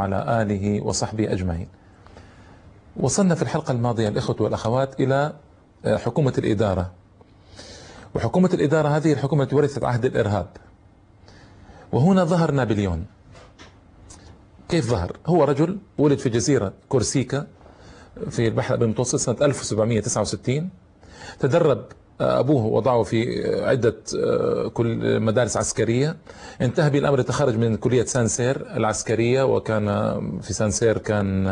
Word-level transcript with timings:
على 0.00 0.42
آله 0.42 0.80
وصحبه 0.80 1.32
أجمعين. 1.32 1.68
وصلنا 2.96 3.34
في 3.34 3.42
الحلقة 3.42 3.72
الماضية 3.72 4.08
الإخوة 4.08 4.36
والأخوات 4.40 5.00
إلى 5.00 5.32
حكومة 5.86 6.34
الإدارة. 6.38 6.90
وحكومة 8.14 8.50
الإدارة 8.54 8.88
هذه 8.88 9.12
الحكومة 9.12 9.48
ورثت 9.52 9.84
عهد 9.84 10.04
الإرهاب. 10.04 10.46
وهنا 11.92 12.24
ظهر 12.24 12.50
نابليون. 12.50 13.06
كيف 14.68 14.86
ظهر؟ 14.90 15.16
هو 15.26 15.44
رجل 15.44 15.78
ولد 15.98 16.18
في 16.18 16.28
جزيرة 16.28 16.72
كورسيكا 16.88 17.46
في 18.30 18.48
البحر 18.48 18.74
المتوسط 18.74 19.16
سنة 19.16 19.36
1769 19.42 20.70
تدرب 21.38 21.84
أبوه 22.20 22.66
وضعه 22.66 23.02
في 23.02 23.44
عدة 23.64 23.96
كل 24.74 25.20
مدارس 25.20 25.56
عسكرية. 25.56 26.16
انتهى 26.60 26.90
بالأمر 26.90 27.22
تخرج 27.22 27.56
من 27.56 27.76
كلية 27.76 28.04
سانسير 28.04 28.66
العسكرية 28.76 29.42
وكان 29.42 29.86
في 30.40 30.52
سانسير 30.52 30.98
كان 30.98 31.44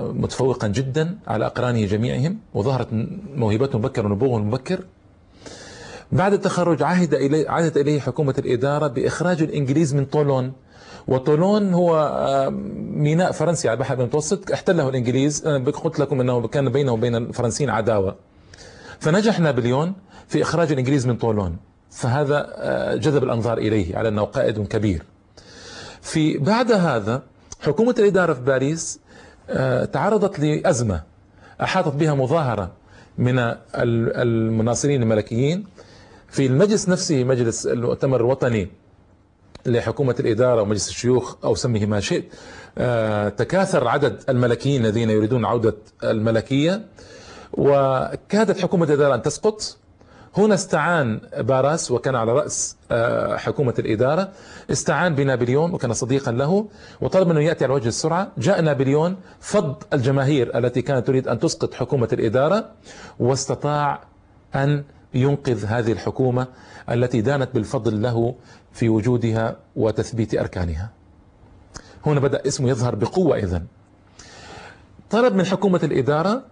متفوقا 0.00 0.68
جدا 0.68 1.18
على 1.26 1.46
أقرانه 1.46 1.86
جميعهم 1.86 2.38
وظهرت 2.54 2.88
موهبته 3.34 3.78
مبكر 3.78 4.06
ونبوغه 4.06 4.38
المبكر. 4.38 4.84
بعد 6.12 6.32
التخرج 6.32 6.82
عهد 6.82 7.14
إليه 7.14 7.50
عهدت 7.50 7.76
إليه 7.76 8.00
حكومة 8.00 8.34
الإدارة 8.38 8.86
بإخراج 8.86 9.42
الإنجليز 9.42 9.94
من 9.94 10.04
طولون. 10.04 10.52
وطولون 11.08 11.74
هو 11.74 11.92
ميناء 12.94 13.32
فرنسي 13.32 13.68
على 13.68 13.74
البحر 13.76 14.00
المتوسط 14.00 14.52
احتله 14.52 14.88
الإنجليز. 14.88 15.46
قلت 15.84 15.98
لكم 15.98 16.20
أنه 16.20 16.48
كان 16.48 16.68
بينه 16.68 16.92
وبين 16.92 17.16
الفرنسيين 17.16 17.70
عداوة. 17.70 18.29
فنجح 19.00 19.40
نابليون 19.40 19.94
في 20.28 20.42
إخراج 20.42 20.72
الإنجليز 20.72 21.06
من 21.06 21.16
طولون. 21.16 21.56
فهذا 21.90 22.96
جذب 22.96 23.24
الأنظار 23.24 23.58
إليه 23.58 23.96
على 23.96 24.08
أنه 24.08 24.22
قائد 24.22 24.66
كبير. 24.66 25.02
في 26.02 26.38
بعد 26.38 26.72
هذا 26.72 27.22
حكومة 27.60 27.94
الإدارة 27.98 28.32
في 28.32 28.40
باريس 28.40 29.00
تعرضت 29.92 30.38
لأزمة 30.38 31.02
أحاطت 31.62 31.94
بها 31.94 32.14
مظاهرة 32.14 32.72
من 33.18 33.38
المناصرين 33.74 35.02
الملكيين 35.02 35.66
في 36.28 36.46
المجلس 36.46 36.88
نفسه 36.88 37.24
مجلس 37.24 37.66
المؤتمر 37.66 38.20
الوطني 38.20 38.68
لحكومة 39.66 40.16
الإدارة 40.20 40.62
ومجلس 40.62 40.88
الشيوخ 40.88 41.36
أو 41.44 41.54
سميه 41.54 41.86
ما 41.86 42.00
شئت. 42.00 42.24
تكاثر 43.38 43.88
عدد 43.88 44.22
الملكيين 44.28 44.84
الذين 44.84 45.10
يريدون 45.10 45.44
عودة 45.44 45.76
الملكية. 46.04 46.86
وكادت 47.52 48.60
حكومة 48.60 48.84
الإدارة 48.84 49.14
أن 49.14 49.22
تسقط. 49.22 49.76
هنا 50.36 50.54
استعان 50.54 51.20
باراس 51.38 51.90
وكان 51.90 52.14
على 52.14 52.32
رأس 52.32 52.76
حكومة 53.36 53.74
الإدارة. 53.78 54.28
استعان 54.70 55.14
بنابليون 55.14 55.74
وكان 55.74 55.92
صديقا 55.92 56.32
له. 56.32 56.66
وطلب 57.00 57.30
أنه 57.30 57.40
يأتي 57.40 57.64
على 57.64 57.74
وجه 57.74 57.88
السرعة. 57.88 58.32
جاء 58.38 58.60
نابليون 58.60 59.16
فض 59.40 59.82
الجماهير 59.92 60.58
التي 60.58 60.82
كانت 60.82 61.06
تريد 61.06 61.28
أن 61.28 61.38
تسقط 61.38 61.74
حكومة 61.74 62.08
الإدارة 62.12 62.68
واستطاع 63.18 64.00
أن 64.54 64.84
ينقذ 65.14 65.64
هذه 65.64 65.92
الحكومة 65.92 66.46
التي 66.90 67.20
دانت 67.20 67.54
بالفضل 67.54 68.02
له 68.02 68.34
في 68.72 68.88
وجودها 68.88 69.56
وتثبيت 69.76 70.34
أركانها. 70.34 70.90
هنا 72.06 72.20
بدأ 72.20 72.46
اسمه 72.46 72.68
يظهر 72.68 72.94
بقوة 72.94 73.36
إذن. 73.36 73.66
طلب 75.10 75.34
من 75.34 75.46
حكومة 75.46 75.80
الإدارة 75.82 76.42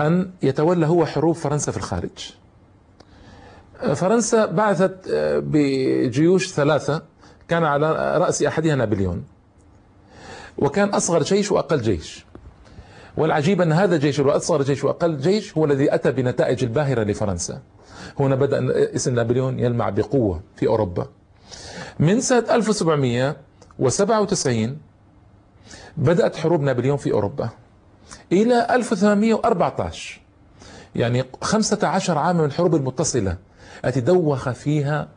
أن 0.00 0.30
يتولى 0.42 0.86
هو 0.86 1.06
حروب 1.06 1.34
فرنسا 1.34 1.72
في 1.72 1.78
الخارج. 1.78 2.30
فرنسا 3.94 4.46
بعثت 4.46 5.08
بجيوش 5.42 6.52
ثلاثة 6.52 7.02
كان 7.48 7.64
على 7.64 8.18
رأس 8.18 8.42
أحدها 8.42 8.74
نابليون. 8.74 9.24
وكان 10.58 10.88
أصغر 10.88 11.22
جيش 11.22 11.52
وأقل 11.52 11.80
جيش. 11.80 12.26
والعجيب 13.16 13.60
أن 13.60 13.72
هذا 13.72 13.94
الجيش 13.94 14.18
وأصغر 14.18 14.62
جيش 14.62 14.84
وأقل 14.84 15.18
جيش 15.18 15.58
هو 15.58 15.64
الذي 15.64 15.94
أتى 15.94 16.12
بنتائج 16.12 16.64
الباهرة 16.64 17.04
لفرنسا. 17.04 17.60
هنا 18.20 18.34
بدأ 18.34 18.94
اسم 18.94 19.14
نابليون 19.14 19.58
يلمع 19.58 19.90
بقوة 19.90 20.42
في 20.56 20.66
أوروبا. 20.66 21.06
من 21.98 22.20
سنة 22.20 22.44
1797 22.50 24.78
بدأت 25.96 26.36
حروب 26.36 26.60
نابليون 26.60 26.96
في 26.96 27.12
أوروبا. 27.12 27.50
إلى 28.32 28.66
1814 28.70 30.20
يعني 30.96 31.24
15 31.42 32.18
عاما 32.18 32.38
من 32.38 32.44
الحروب 32.44 32.74
المتصلة 32.74 33.36
التي 33.84 34.00
دوخ 34.00 34.48
فيها 34.50 35.08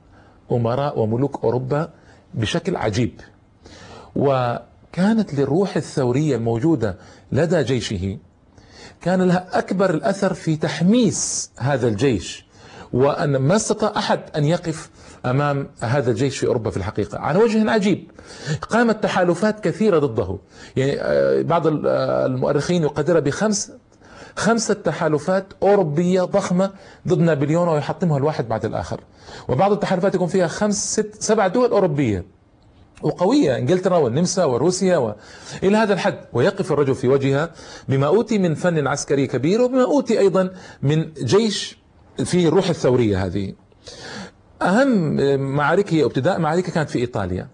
أمراء 0.52 1.00
وملوك 1.00 1.44
أوروبا 1.44 1.90
بشكل 2.34 2.75
عجيب. 2.75 3.22
وكانت 4.16 5.34
للروح 5.34 5.75
الثورية 5.75 6.35
الموجودة 6.35 6.97
لدى 7.31 7.63
جيشه 7.63 8.18
كان 9.02 9.22
لها 9.22 9.47
أكبر 9.59 9.90
الأثر 9.90 10.34
في 10.34 10.56
تحميس 10.56 11.52
هذا 11.58 11.88
الجيش 11.88 12.46
وأن 12.94 13.35
ما 13.38 13.56
استطاع 13.56 13.97
أحد 13.97 14.22
أن 14.35 14.46
يقف 14.46 14.90
أمام 15.26 15.68
هذا 15.80 16.12
الجيش 16.12 16.38
في 16.38 16.48
أوروبا 16.48 16.70
في 16.70 16.78
الحقيقة. 16.78 17.20
على 17.20 17.40
وجه 17.40 17.72
عجيب. 17.72 18.12
قامت 18.70 19.04
تحالفات 19.04 19.59
كثيرة 19.59 20.00
ضده. 20.00 20.38
يعني 20.76 21.44
بعض 21.44 21.64
المؤرخين 21.68 22.84
يقدرها 22.84 23.20
بخمس 23.20 23.72
خمسة 24.36 24.74
تحالفات 24.74 25.46
أوروبية 25.64 26.22
ضخمة 26.22 26.72
ضد 27.08 27.20
نابليون 27.20 27.68
ويحطمها 27.68 28.18
الواحد 28.18 28.48
بعد 28.48 28.66
الآخر. 28.66 29.02
وبعض 29.48 29.72
التحالفات 29.72 30.16
يكون 30.16 30.28
فيها 30.28 30.48
خمس 30.48 30.94
ست 30.94 31.16
سبع 31.20 31.48
دول 31.48 31.72
أوروبية 31.72 32.26
وقوية 33.02 33.58
إنجلترا 33.58 33.98
والنمسا 33.98 34.46
وروسيا 34.46 34.98
و... 34.98 35.16
إلى 35.64 35.78
هذا 35.78 35.94
الحد. 35.94 36.20
ويقف 36.34 36.72
الرجل 36.72 36.96
في 36.96 37.08
وجهها 37.08 37.52
بما 37.90 38.08
أوتي 38.08 38.38
من 38.38 38.56
فن 38.56 38.88
عسكري 38.88 39.28
كبير 39.28 39.62
وبما 39.62 39.84
أوتي 39.84 40.20
أيضا 40.20 40.50
من 40.82 41.14
جيش 41.14 41.78
فيه 42.26 42.48
الروح 42.48 42.70
الثورية 42.70 43.26
هذه. 43.26 43.53
أهم 44.62 45.16
معاركه 45.56 46.06
ابتداء 46.06 46.40
معاركه 46.40 46.72
كانت 46.72 46.90
في 46.90 47.00
إيطاليا. 47.00 47.48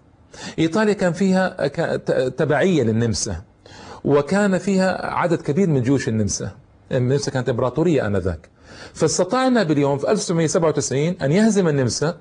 إيطاليا 0.58 0.92
كان 0.92 1.12
فيها 1.12 1.66
تبعية 2.28 2.82
للنمسا 2.82 3.42
وكان 4.04 4.58
فيها 4.58 5.06
عدد 5.06 5.42
كبير 5.42 5.68
من 5.68 5.82
جيوش 5.82 6.08
النمسا. 6.08 6.50
النمسا 6.92 7.30
كانت 7.30 7.48
إمبراطورية 7.48 8.06
آنذاك. 8.06 8.48
فاستطاع 8.94 9.48
نابليون 9.48 9.98
في 9.98 10.10
1797 10.10 11.16
أن 11.22 11.32
يهزم 11.32 11.68
النمسا 11.68 12.16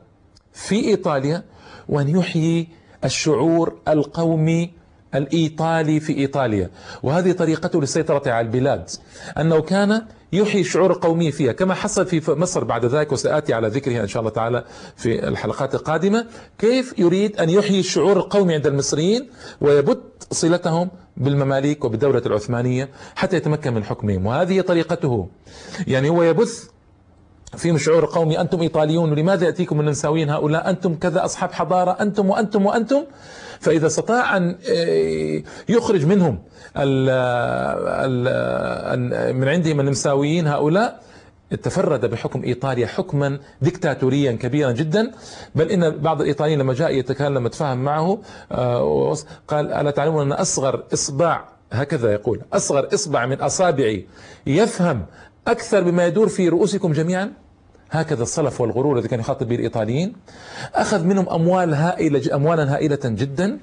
في 0.54 0.76
إيطاليا 0.76 1.44
وأن 1.90 2.08
يحيي 2.10 2.68
الشعور 3.06 3.76
القومي 3.88 4.72
الإيطالي 5.16 6.00
في 6.00 6.18
إيطاليا. 6.18 6.70
وهذه 7.04 7.32
طريقته 7.32 7.82
للسيطره 7.82 8.32
على 8.32 8.48
البلاد. 8.48 8.90
أنه 9.38 9.62
كان 9.62 10.02
يحيي 10.34 10.62
الشعور 10.62 10.92
القومي 10.92 11.32
فيها 11.32 11.52
كما 11.52 11.74
حصل 11.74 12.06
في 12.06 12.32
مصر 12.32 12.64
بعد 12.64 12.86
ذلك 12.86 13.12
وسآتي 13.12 13.54
على 13.54 13.68
ذكرها 13.68 14.02
إن 14.02 14.08
شاء 14.08 14.20
الله 14.20 14.32
تعالى 14.32 14.64
في 14.96 15.28
الحلقات 15.28 15.76
القادمة 15.76 16.26
كيف 16.58 16.94
يريد 17.00 17.38
أن 17.38 17.50
يحيي 17.50 17.80
الشعور 17.80 18.18
القومي 18.18 18.54
عند 18.54 18.68
المصريين 18.68 19.30
ويبت 19.62 20.28
صلتهم 20.32 20.90
بالمماليك 21.18 21.86
وبالدولة 21.86 22.22
العثمانية 22.26 22.90
حتى 23.16 23.36
يتمكن 23.38 23.74
من 23.74 23.84
حكمهم؟ 23.84 24.26
وهذه 24.26 24.62
طريقته 24.62 25.28
يعني 25.88 26.10
هو 26.10 26.24
يبث 26.24 26.70
فيهم 27.56 27.78
شعور 27.78 28.06
قومي 28.06 28.42
أنتم 28.42 28.62
إيطاليون 28.62 29.12
ولماذا 29.12 29.46
يأتيكم 29.46 29.80
النمساويين 29.80 30.30
هؤلاء؟ 30.30 30.70
أنتم 30.70 30.96
كذا 30.96 31.26
أصحاب 31.26 31.52
حضارة 31.52 31.92
أنتم 31.92 32.30
وأنتم 32.30 32.66
وأنتم. 32.66 33.04
فإذا 33.60 33.88
استطاع 33.88 34.38
أن 34.38 34.56
يخرج 35.70 36.06
منهم 36.06 36.40
ال 36.78 37.10
ال 38.94 39.36
من 39.36 39.48
عندهم 39.48 39.80
النمساويين 39.80 40.48
هؤلاء 40.48 41.00
تفرد 41.64 42.06
بحكم 42.06 42.44
إيطاليا 42.44 42.88
حكما 42.88 43.40
ديكتاتوريا 43.62 44.32
كبيرا 44.32 44.72
جدا. 44.72 45.12
بل 45.56 45.72
إن 45.72 45.98
بعض 45.98 46.22
الإيطاليين 46.22 46.60
لما 46.60 46.74
جاء 46.74 46.92
يتكلم 46.92 47.46
يتفاهم 47.46 47.78
معه 47.78 48.20
قال 49.48 49.74
ألا 49.74 49.92
تعلمون 49.92 50.26
أن 50.26 50.32
أصغر 50.32 50.84
إصبع؟ 50.94 51.46
هكذا 51.72 52.12
يقول. 52.12 52.42
أصغر 52.54 52.88
إصبع 52.94 53.26
من 53.26 53.42
أصابعي 53.42 54.06
يفهم 54.48 55.06
أكثر 55.48 55.84
بما 55.84 56.06
يدور 56.06 56.28
في 56.28 56.50
رؤوسكم 56.50 56.94
جميعا؟ 56.94 57.32
هكذا 57.92 58.24
الصلف 58.24 58.62
والغرور 58.62 58.98
الذي 58.98 59.08
كان 59.08 59.20
يخاطب 59.20 59.48
به 59.48 59.56
الإيطاليين. 59.56 60.14
أخذ 60.76 61.04
منهم 61.04 61.30
أموال 61.30 61.74
هائلة 61.74 62.36
أموالا 62.36 62.74
هائلة 62.74 63.00
جدا 63.04 63.60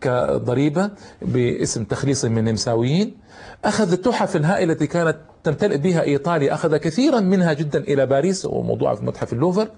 كضريبة 0.00 0.90
باسم 1.22 1.84
تخليص 1.84 2.24
من 2.24 2.38
النمساويين. 2.38 3.16
أخذ 3.64 3.92
التحف 3.92 4.36
الهائلة 4.36 4.72
التي 4.72 4.86
كانت 4.86 5.16
تمتلئ 5.44 5.76
بها 5.76 6.02
إيطاليا 6.02 6.54
أخذ 6.54 6.76
كثيرا 6.76 7.20
منها 7.20 7.52
جدا 7.52 7.78
إلى 7.78 8.06
باريس 8.06 8.44
وموضوع 8.44 8.94
في 8.94 9.04
متحف 9.04 9.32
اللوفر. 9.32 9.68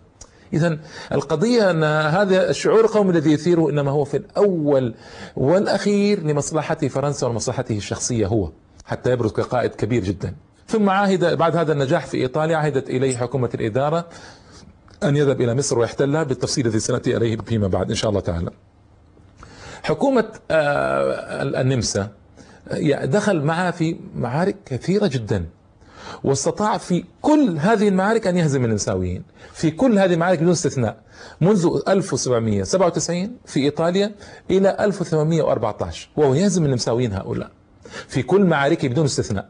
إذا 0.53 0.79
القضية 1.13 1.71
أن 1.71 1.85
هذا 1.85 2.51
الشعور 2.51 2.81
القومي 2.81 3.11
الذي 3.11 3.33
يثيره 3.33 3.71
إنما 3.71 3.91
هو 3.91 4.05
في 4.05 4.17
الأول 4.17 4.95
والأخير 5.37 6.23
لمصلحة 6.23 6.75
فرنسا 6.75 7.27
ومصلحته 7.27 7.77
الشخصية 7.77 8.27
هو 8.27 8.51
حتى 8.85 9.13
يبرز 9.13 9.33
كقائد 9.33 9.75
كبير 9.75 10.05
جدا. 10.05 10.35
ثم 10.71 10.91
عهد 10.91 11.37
بعد 11.39 11.57
هذا 11.57 11.73
النجاح 11.73 12.07
في 12.07 12.17
إيطاليا 12.17 12.57
عهدت 12.57 12.91
إليه 12.91 13.17
حكومة 13.17 13.51
الإدارة 13.55 14.07
أن 15.03 15.17
يذهب 15.17 15.41
إلى 15.41 15.55
مصر 15.55 15.79
ويحتلها 15.79 16.23
بالتفصيل 16.23 16.67
الذي 16.67 16.79
سنأتي 16.81 17.17
إليه 17.17 17.37
فيما 17.37 17.69
بعد 17.69 17.91
إن 17.91 17.97
شاء 17.97 18.11
الله 18.11 18.21
تعالى. 18.21 18.51
حكومة 19.83 20.25
النمسا 21.61 22.09
دخل 23.03 23.43
معها 23.43 23.71
في 23.71 23.97
معارك 24.17 24.57
كثيرة 24.67 25.07
جدا 25.07 25.47
واستطاع 26.25 26.79
في 26.79 27.05
كل 27.23 27.57
هذه 27.59 27.89
المعارك 27.89 28.27
أن 28.27 28.37
يهزم 28.37 28.65
النمساويين 28.65 29.23
في 29.53 29.71
كل 29.71 29.99
هذه 29.99 30.15
المعارك 30.15 30.39
بدون 30.39 30.51
استثناء 30.53 30.97
منذ 31.41 31.81
1797 31.89 33.37
في 33.47 33.61
إيطاليا 33.61 34.13
إلى 34.51 34.77
1814 34.81 36.09
وهو 36.17 36.35
يهزم 36.35 36.65
النمساويين 36.65 37.13
هؤلاء 37.13 37.51
في 38.09 38.23
كل 38.23 38.45
معاركه 38.45 38.89
بدون 38.89 39.05
استثناء. 39.05 39.49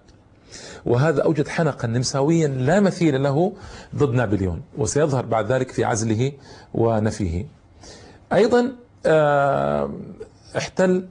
وهذا 0.87 1.23
أوجد 1.23 1.49
حنقا 1.49 1.89
نمساويا 1.89 2.49
لا 2.49 2.81
مثيل 2.81 3.23
له 3.23 3.53
ضد 3.97 4.15
نابليون 4.15 4.63
وسيظهر 4.79 5.27
بعد 5.27 5.53
ذلك 5.53 5.71
في 5.71 5.85
عزله 5.85 6.33
ونفيه. 6.75 7.47
أيضا 8.33 8.73
آه، 9.07 9.95
احتل 10.57 11.09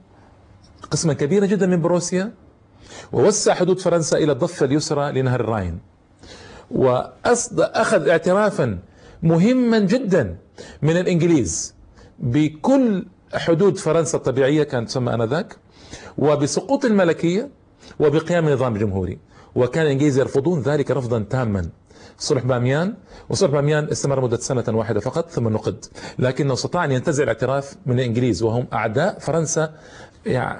قسما 0.90 1.12
كبيرا 1.12 1.46
جدا 1.46 1.66
من 1.66 1.80
بروسيا 1.80 2.32
ووسع 3.12 3.54
حدود 3.54 3.78
فرنسا 3.78 4.18
إلى 4.18 4.32
الضفة 4.32 4.66
اليسرى 4.66 5.12
لنهر 5.12 5.40
الراين. 5.40 5.78
وأخذ 6.70 8.08
اعترافا 8.08 8.78
مهما 9.22 9.78
جدا 9.78 10.36
من 10.82 10.96
الإنجليز 10.96 11.74
بكل 12.18 13.06
حدود 13.34 13.76
فرنسا 13.76 14.18
الطبيعية 14.18 14.62
كانت 14.62 14.88
تسمى 14.88 15.14
آنذاك 15.14 15.56
وبسقوط 16.18 16.84
الملكية 16.84 17.48
وبقيام 18.00 18.48
نظام 18.48 18.76
جمهوري. 18.76 19.18
وكان 19.54 19.86
الإنجليز 19.86 20.18
يرفضون 20.18 20.62
ذلك 20.62 20.90
رفضا 20.90 21.18
تاما. 21.30 21.68
صلح 22.18 22.44
باميان 22.44 22.94
وصلح 23.28 23.50
باميان 23.50 23.88
استمر 23.90 24.20
مدة 24.20 24.36
سنة 24.36 24.64
واحدة 24.68 25.00
فقط 25.00 25.30
ثم 25.30 25.48
نقد. 25.48 25.84
لكنه 26.18 26.52
استطاع 26.52 26.84
أن 26.84 26.92
ينتزع 26.92 27.22
الاعتراف 27.22 27.74
من 27.86 27.98
الإنجليز 28.00 28.42
وهم 28.42 28.66
أعداء 28.72 29.18
فرنسا 29.18 29.74
يعني 30.26 30.58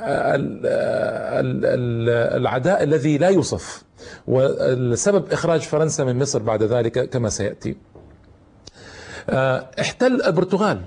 العداء 2.37 2.83
الذي 2.83 3.19
لا 3.19 3.29
يوصف. 3.29 3.83
والسبب 4.27 5.33
إخراج 5.33 5.61
فرنسا 5.61 6.05
من 6.05 6.19
مصر 6.19 6.39
بعد 6.43 6.63
ذلك 6.63 7.11
كما 7.11 7.29
سيأتي. 7.29 7.77
آه، 9.31 9.71
احتل 9.81 10.23
البرتغال. 10.23 10.81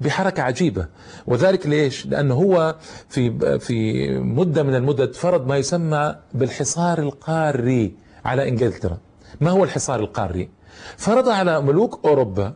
بحركة 0.00 0.42
عجيبة. 0.42 0.86
وذلك 1.26 1.66
ليش؟ 1.66 2.06
لأنه 2.06 2.34
هو 2.34 2.76
في 3.08 3.58
في 3.58 4.08
مدة 4.18 4.62
من 4.62 4.74
المدد 4.74 5.14
فرض 5.14 5.46
ما 5.46 5.56
يسمى 5.56 6.14
بالحصار 6.34 6.98
القاري 6.98 7.94
على 8.24 8.48
إنجلترا 8.48 8.98
ما 9.40 9.50
هو 9.50 9.64
الحصار 9.64 10.00
القاري؟ 10.00 10.48
فرض 10.96 11.28
على 11.28 11.60
ملوك 11.60 12.00
أوروبا 12.04 12.52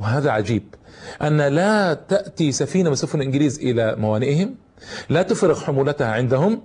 وهذا 0.00 0.30
عجيب 0.30 0.74
أن 1.22 1.40
لا 1.40 1.94
تأتي 1.94 2.52
سفينة 2.52 2.90
من 2.90 2.96
سفن 2.96 3.20
الإنجليز 3.20 3.58
إلى 3.58 3.96
موانئهم 3.96 4.54
لا 5.08 5.22
تفرغ 5.22 5.60
حمولتها 5.64 6.12
عندهم 6.12 6.62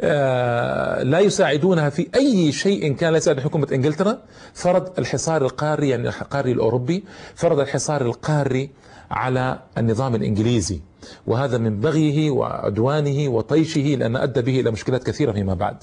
آه، 0.00 1.02
لا 1.02 1.18
يساعدونها 1.18 1.88
في 1.90 2.08
أي 2.14 2.52
شيء 2.52 2.92
كان 2.94 3.12
لا 3.12 3.16
يساعد 3.18 3.40
حكومة 3.40 3.68
إنجلترا. 3.72 4.18
فرض 4.54 4.98
الحصار 4.98 5.42
القاري 5.44 5.88
يعني 5.88 6.08
القاري 6.08 6.52
الأوروبي 6.52 7.04
فرض 7.34 7.60
الحصار 7.60 8.02
القاري 8.02 8.70
على 9.14 9.58
النظام 9.78 10.14
الإنجليزي 10.14 10.80
وهذا 11.26 11.58
من 11.58 11.80
بغيه 11.80 12.30
وعدوانه 12.30 13.28
وطيشه 13.28 13.80
لأن 13.80 14.16
أدى 14.16 14.42
به 14.42 14.60
إلى 14.60 14.70
مشكلات 14.70 15.02
كثيرة 15.02 15.32
فيما 15.32 15.54
بعد 15.54 15.76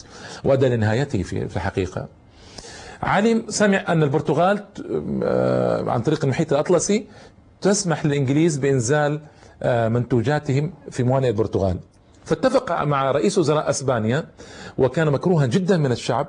وأدى 0.43 0.69
لنهايته 0.69 1.23
في 1.23 1.55
الحقيقة. 1.55 2.07
علم 3.01 3.43
سمع 3.49 3.83
أن 3.87 4.03
البرتغال 4.03 4.63
آه، 5.23 5.91
عن 5.91 6.01
طريق 6.01 6.23
المحيط 6.23 6.53
الأطلسي 6.53 7.07
تسمح 7.61 8.05
للإنجليز 8.05 8.57
بإنزال 8.57 9.21
آه، 9.63 9.87
منتوجاتهم 9.87 10.73
في 10.91 11.03
موانئ 11.03 11.27
البرتغال. 11.29 11.79
فاتفق 12.25 12.83
مع 12.83 13.11
رئيس 13.11 13.37
وزراء 13.37 13.69
أسبانيا 13.69 14.25
وكان 14.77 15.11
مكروها 15.11 15.45
جدا 15.45 15.77
من 15.77 15.91
الشعب 15.91 16.27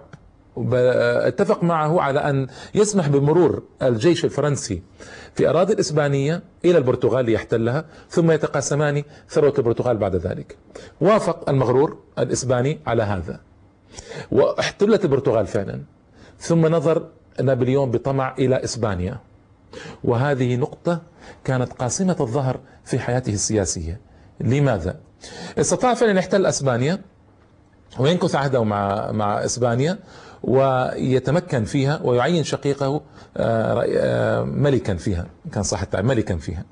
اتفق 0.57 1.65
معه 1.65 2.01
على 2.01 2.21
أن 2.21 2.47
يسمح 2.75 3.09
بمرور 3.09 3.63
الجيش 3.83 4.25
الفرنسي 4.25 4.83
في 5.35 5.49
أراضي 5.49 5.73
الإسبانية 5.73 6.43
إلى 6.65 6.79
البرتغال 6.79 7.25
ليحتلها 7.25 7.85
ثم 8.09 8.31
يتقاسمان 8.31 9.03
ثروة 9.29 9.55
البرتغال 9.59 9.97
بعد 9.97 10.17
ذلك. 10.17 10.57
وافق 11.01 11.51
المغرور 11.51 11.99
الإسباني 12.19 12.81
على 12.87 13.03
هذا. 13.03 13.41
واحتلت 14.33 15.05
البرتغال 15.05 15.47
فعلا. 15.47 15.81
ثم 16.39 16.67
نظر 16.67 17.09
نابليون 17.43 17.91
بطمع 17.91 18.35
إلى 18.39 18.65
إسبانيا. 18.65 19.21
وهذه 20.05 20.57
نقطة 20.57 21.03
كانت 21.45 21.73
قاسمة 21.73 22.17
الظهر 22.21 22.61
في 22.85 22.99
حياته 22.99 23.33
السياسية. 23.33 24.01
لماذا؟ 24.41 25.01
استطاع 25.59 25.95
فعلا 25.95 26.19
يحتل 26.19 26.47
أسبانيا 26.47 27.01
وينكث 27.99 28.35
عهده 28.35 28.65
مع 28.65 29.13
مع 29.13 29.45
إسبانيا 29.45 29.99
ويتمكن 30.43 31.65
فيها 31.65 32.01
ويعين 32.05 32.45
شقيقه 32.45 33.01
آه، 33.37 33.85
آه، 33.97 34.43
ملكا 34.43 34.95
فيها 34.95 35.27
كان 35.53 35.63
صح 35.63 35.85
ملكا 35.95 36.37
فيها. 36.37 36.65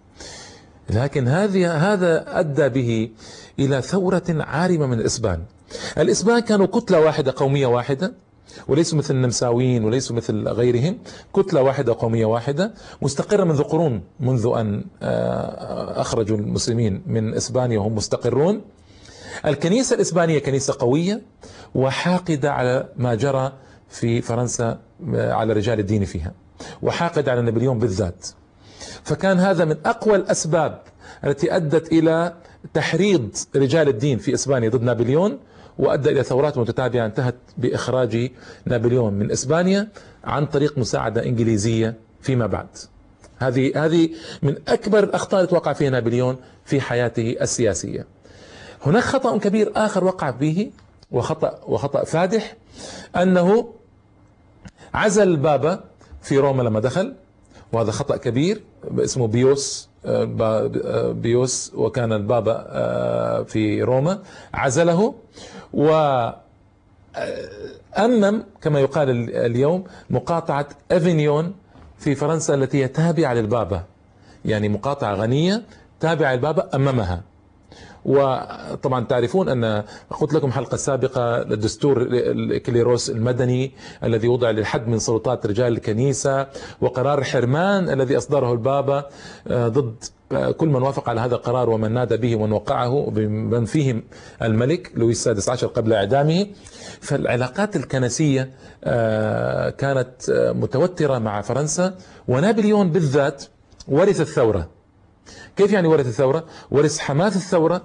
لكن 0.90 1.28
هذه 1.28 1.93
هذا 1.93 2.40
أدى 2.40 2.69
به 2.69 3.11
إلى 3.58 3.82
ثورة 3.82 4.22
عارمة 4.28 4.87
من 4.87 5.00
الإسبان. 5.00 5.43
الإسبان 5.99 6.40
كانوا 6.40 6.67
كتلة 6.67 7.00
واحدة 7.00 7.34
قومية 7.37 7.67
واحدة 7.67 8.12
وليسوا 8.69 8.99
مثل 8.99 9.14
النمساويين 9.14 9.84
وليسوا 9.84 10.17
مثل 10.17 10.49
غيرهم 10.49 10.99
كتلة 11.34 11.62
واحدة 11.62 11.96
قومية 11.99 12.26
واحدة 12.26 12.75
مستقرة 13.02 13.44
منذ 13.44 13.62
قرون 13.62 14.02
منذ 14.20 14.52
أن 14.56 14.84
آه، 15.02 16.00
أخرجوا 16.00 16.37
المسلمين 16.37 17.02
من 17.06 17.34
إسبانيا 17.34 17.78
وهم 17.78 17.94
مستقرون. 17.94 18.61
الكنيسة 19.46 19.96
الإسبانية 19.96 20.38
كنيسة 20.38 20.75
قوية 20.78 21.22
وحاقدة 21.75 22.52
على 22.52 22.88
ما 22.96 23.14
جرى 23.14 23.52
في 23.88 24.20
فرنسا 24.20 24.78
آه، 25.14 25.32
على 25.32 25.52
رجال 25.52 25.78
الدين 25.78 26.05
فيها. 26.05 26.32
وحاقد 26.82 27.28
على 27.28 27.43
نابليون 27.43 27.78
بالذات. 27.78 28.26
فكان 29.05 29.38
هذا 29.38 29.64
من 29.64 29.76
أقوى 29.87 30.17
الأسباب 30.17 30.82
التي 31.25 31.56
أدت 31.56 31.93
إلى 31.93 32.34
تحريض 32.75 33.37
رجال 33.56 33.88
الدين 33.88 34.19
في 34.19 34.34
إسبانيا 34.34 34.69
ضد 34.69 34.82
نابليون 34.82 35.38
وأدى 35.78 36.11
إلى 36.11 36.22
ثورات 36.22 36.58
متتابعة 36.58 37.06
انتهت 37.06 37.34
بإخراج 37.58 38.31
نابليون 38.64 39.14
من 39.14 39.31
إسبانيا 39.31 39.88
عن 40.25 40.46
طريق 40.46 40.78
مساعدة 40.78 41.25
إنجليزية 41.25 41.94
فيما 42.20 42.46
بعد. 42.46 42.67
هذه 43.38 43.84
هذه 43.84 44.11
من 44.43 44.55
أكبر 44.69 45.05
الأخطاء 45.05 45.43
التي 45.43 45.55
وقع 45.55 45.72
فيها 45.72 45.90
نابليون 45.90 46.37
في 46.64 46.81
حياته 46.81 47.37
السياسية. 47.40 48.06
هناك 48.87 49.02
خطأ 49.02 49.38
كبير 49.38 49.72
آخر 49.76 50.05
وقع 50.05 50.31
به 50.31 50.70
وخطأ 51.12 51.58
وخطأ 51.67 52.05
فادح 52.05 52.56
أنه 53.17 53.69
عزل 54.94 55.29
البابا 55.29 55.81
في 56.22 56.38
روما 56.38 56.62
لما 56.62 56.81
دخل 56.81 57.14
وهذا 57.72 57.90
خطأ 57.90 58.17
كبير 58.17 58.62
اسمه 58.98 59.26
بيوس 59.26 59.88
بيوس 61.12 61.72
وكان 61.74 62.12
البابا 62.12 62.67
آه، 62.69 63.43
في 63.43 63.82
روما 63.82 64.22
عزله 64.55 65.14
وأمم 65.74 66.43
كما 68.62 68.81
يقال 68.81 69.36
اليوم 69.36 69.84
مقاطعة 70.10 70.69
أفينيون 70.93 71.55
في 71.98 72.14
فرنسا 72.14 72.55
التي 72.55 72.82
هي 72.84 72.88
تابعة 72.88 73.34
للبابا. 73.34 73.82
يعني 74.44 74.69
مقاطعة 74.69 75.14
غنية 75.14 75.62
تابعة 76.00 76.32
للبابا 76.34 76.69
أمامها. 76.74 77.22
وطبعا 78.10 79.05
تعرفون 79.05 79.48
أن 79.48 79.84
قلت 80.10 80.34
لكم 80.34 80.52
حلقة 80.52 80.76
سابقة 80.76 81.43
الدستور 81.43 82.02
الكليروس 82.10 83.10
المدني 83.10 83.72
الذي 84.05 84.29
وضع 84.29 84.50
للحد 84.50 84.88
من 84.88 84.98
سلطات 84.98 85.46
رجال 85.46 85.72
الكنيسة 85.72 86.46
وقرار 86.81 87.24
حرمان 87.24 87.90
الذي 87.90 88.17
أصدره 88.17 88.52
البابا 88.52 89.06
آه، 89.48 89.69
ضد 89.69 90.05
كل 90.56 90.69
من 90.69 90.82
وافق 90.82 91.08
على 91.08 91.20
هذا 91.20 91.34
القرار 91.34 91.70
ومن 91.70 91.93
نادى 91.93 92.17
به 92.17 92.36
ومن 92.36 92.52
وقعه 92.52 93.10
بمن 93.10 93.64
فيهم 93.64 94.02
الملك 94.43 94.93
لويس 94.94 95.19
السادس 95.19 95.48
عشر 95.48 95.67
قبل 95.67 95.93
إعدامه. 95.93 96.46
فالعلاقات 97.00 97.76
الكنسية 97.76 98.50
آه، 98.84 99.70
كانت 99.70 100.31
آه، 100.31 100.52
متوترة 100.52 101.19
مع 101.19 101.40
فرنسا 101.40 101.94
ونابليون 102.29 102.90
بالذات 102.90 103.44
ورث 103.88 104.20
الثورة. 104.20 104.69
كيف 105.56 105.72
يعني 105.72 105.88
ورث 105.88 106.06
الثورة؟ 106.06 106.44
ورث 106.70 106.98
حماس 106.98 107.36
الثورة 107.36 107.82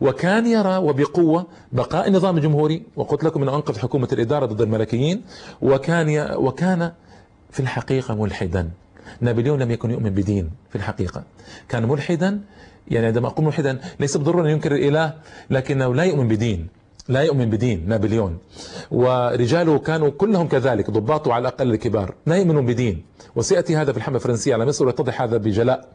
وكان 0.00 0.46
يرى 0.46 0.76
وبقوة 0.76 1.46
بقاء 1.72 2.08
النظام 2.08 2.36
الجمهوري 2.36 2.82
وقلت 2.96 3.24
لكم 3.24 3.42
أنه 3.42 3.54
أنقذ 3.56 3.78
حكومة 3.78 4.08
الإدارة 4.12 4.46
ضد 4.46 4.60
الملكيين 4.60 5.22
وكان 5.62 6.34
وكان 6.36 6.92
في 7.50 7.60
الحقيقة 7.60 8.14
ملحدا. 8.14 8.70
نابليون 9.20 9.62
لم 9.62 9.70
يكن 9.70 9.90
يؤمن 9.90 10.10
بدين 10.10 10.50
في 10.70 10.76
الحقيقة. 10.76 11.22
كان 11.68 11.88
ملحدا 11.88 12.40
يعني 12.88 13.06
عندما 13.06 13.28
أقول 13.28 13.46
ملحدا 13.46 13.80
ليس 14.00 14.16
بالضرورة 14.16 14.44
أن 14.44 14.50
ينكر 14.50 14.74
الإله 14.74 15.14
لكنه 15.50 15.94
لا 15.94 16.04
يؤمن 16.04 16.28
بدين. 16.28 16.79
لا 17.08 17.20
يؤمن 17.20 17.50
بدين 17.50 17.88
نابليون 17.88 18.38
ورجاله 18.90 19.78
كانوا 19.78 20.10
كلهم 20.10 20.48
كذلك 20.48 20.90
ضباطه 20.90 21.32
على 21.32 21.42
الأقل 21.42 21.70
الكبار. 21.70 22.14
لا 22.26 22.36
يؤمنون 22.36 22.66
بدين. 22.66 23.04
وسيأتي 23.36 23.76
هذا 23.76 23.92
في 23.92 23.98
الحملة 23.98 24.16
الفرنسية. 24.16 24.54
على 24.54 24.66
مصر 24.66 24.86
ويتضح 24.86 25.22
هذا 25.22 25.36
بجلاء. 25.36 25.88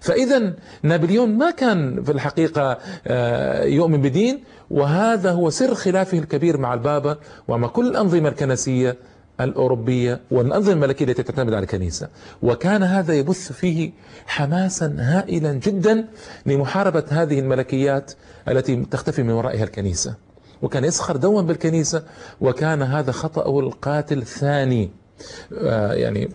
فإذا 0.00 0.54
نابليون 0.82 1.38
ما 1.38 1.50
كان 1.50 2.02
في 2.02 2.12
الحقيقة 2.12 2.78
آه، 3.06 3.64
يؤمن 3.64 4.02
بدين. 4.02 4.44
وهذا 4.70 5.30
هو 5.30 5.50
سر 5.50 5.74
خلافه 5.74 6.18
الكبير 6.18 6.56
مع 6.56 6.74
البابا. 6.74 7.18
ومع 7.48 7.68
كل 7.68 7.86
الأنظمة 7.86 8.28
الكنسية 8.28 8.96
الأوروبية 9.40 10.20
والأنظمة 10.30 10.72
الملكية 10.72 11.04
التي 11.04 11.22
تعتمد 11.22 11.54
على 11.54 11.62
الكنيسة. 11.62 12.08
وكان 12.42 12.82
هذا 12.82 13.14
يبث 13.14 13.52
فيه 13.52 13.92
حماسا 14.26 14.96
هائلا 14.98 15.52
جدا 15.52 16.08
لمحاربة 16.46 17.04
هذه 17.08 17.38
الملكيات 17.38 18.12
التي 18.48 18.76
تختفي 18.76 19.22
من 19.22 19.30
ورائها 19.30 19.64
الكنيسة. 19.64 20.29
وكان 20.62 20.84
يسخر 20.84 21.16
دوما 21.16 21.42
بالكنيسة 21.42 22.02
وكان 22.40 22.82
هذا 22.82 23.12
خطأه 23.12 23.60
القاتل 23.60 24.18
الثاني 24.18 24.90
آه، 25.58 25.92
يعني 25.92 26.28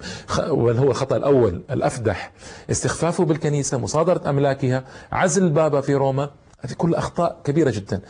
وهو 0.50 0.92
الخطأ 0.92 1.18
الأول 1.18 1.62
الأفدح. 1.72 2.32
استخفافه 2.72 3.26
بالكنيسة 3.26 3.78
مصادرة 3.78 4.30
أملاكها 4.30 4.84
عزل 5.12 5.44
البابا 5.44 5.82
في 5.82 5.96
روما. 5.96 6.30
هذه 6.60 6.74
كل 6.74 6.96
أخطاء 6.96 7.38
كبيرة 7.44 7.70
جدا. 7.70 8.02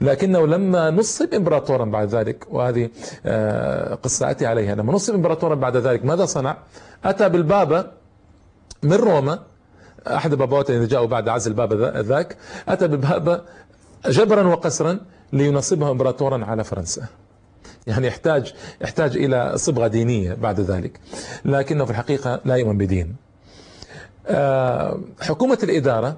لكنه 0.00 0.46
لما 0.46 0.90
نصب 0.90 1.34
امبراطورا 1.34 1.84
بعد 1.84 2.08
ذلك 2.08 2.46
وهذه 2.50 2.90
آه، 3.26 3.94
قصة 3.94 4.30
أتي 4.30 4.46
عليها. 4.46 4.74
لما 4.74 4.92
نصب 4.92 5.14
امبراطورا 5.14 5.54
بعد 5.54 5.76
ذلك 5.76 6.04
ماذا 6.04 6.24
صنع؟ 6.24 6.56
أتى 7.04 7.28
بالبابا 7.28 7.92
من 8.82 8.92
روما. 8.92 9.38
أحد 10.06 10.32
البابوات 10.32 10.70
الذين 10.70 10.88
جاءوا 10.88 11.06
بعد 11.06 11.28
عزل 11.28 11.50
البابا 11.50 12.02
ذاك. 12.02 12.36
أتى 12.68 12.88
بالبابا 12.88 13.44
جبرا 14.06 14.42
وقسرا 14.42 14.98
لينصبه 15.32 15.90
امبراطورا 15.90 16.44
على 16.44 16.64
فرنسا. 16.64 17.02
يعني 17.86 18.06
يحتاج 18.06 18.54
يحتاج 18.80 19.16
إلى 19.16 19.52
صبغة 19.56 19.86
دينية 19.86 20.34
بعد 20.34 20.60
ذلك. 20.60 21.00
لكنه 21.44 21.84
في 21.84 21.90
الحقيقة 21.90 22.40
لا 22.44 22.56
يؤمن 22.56 22.78
بدين. 22.78 23.16
آه، 24.26 25.00
حكومة 25.20 25.58
الإدارة 25.62 26.16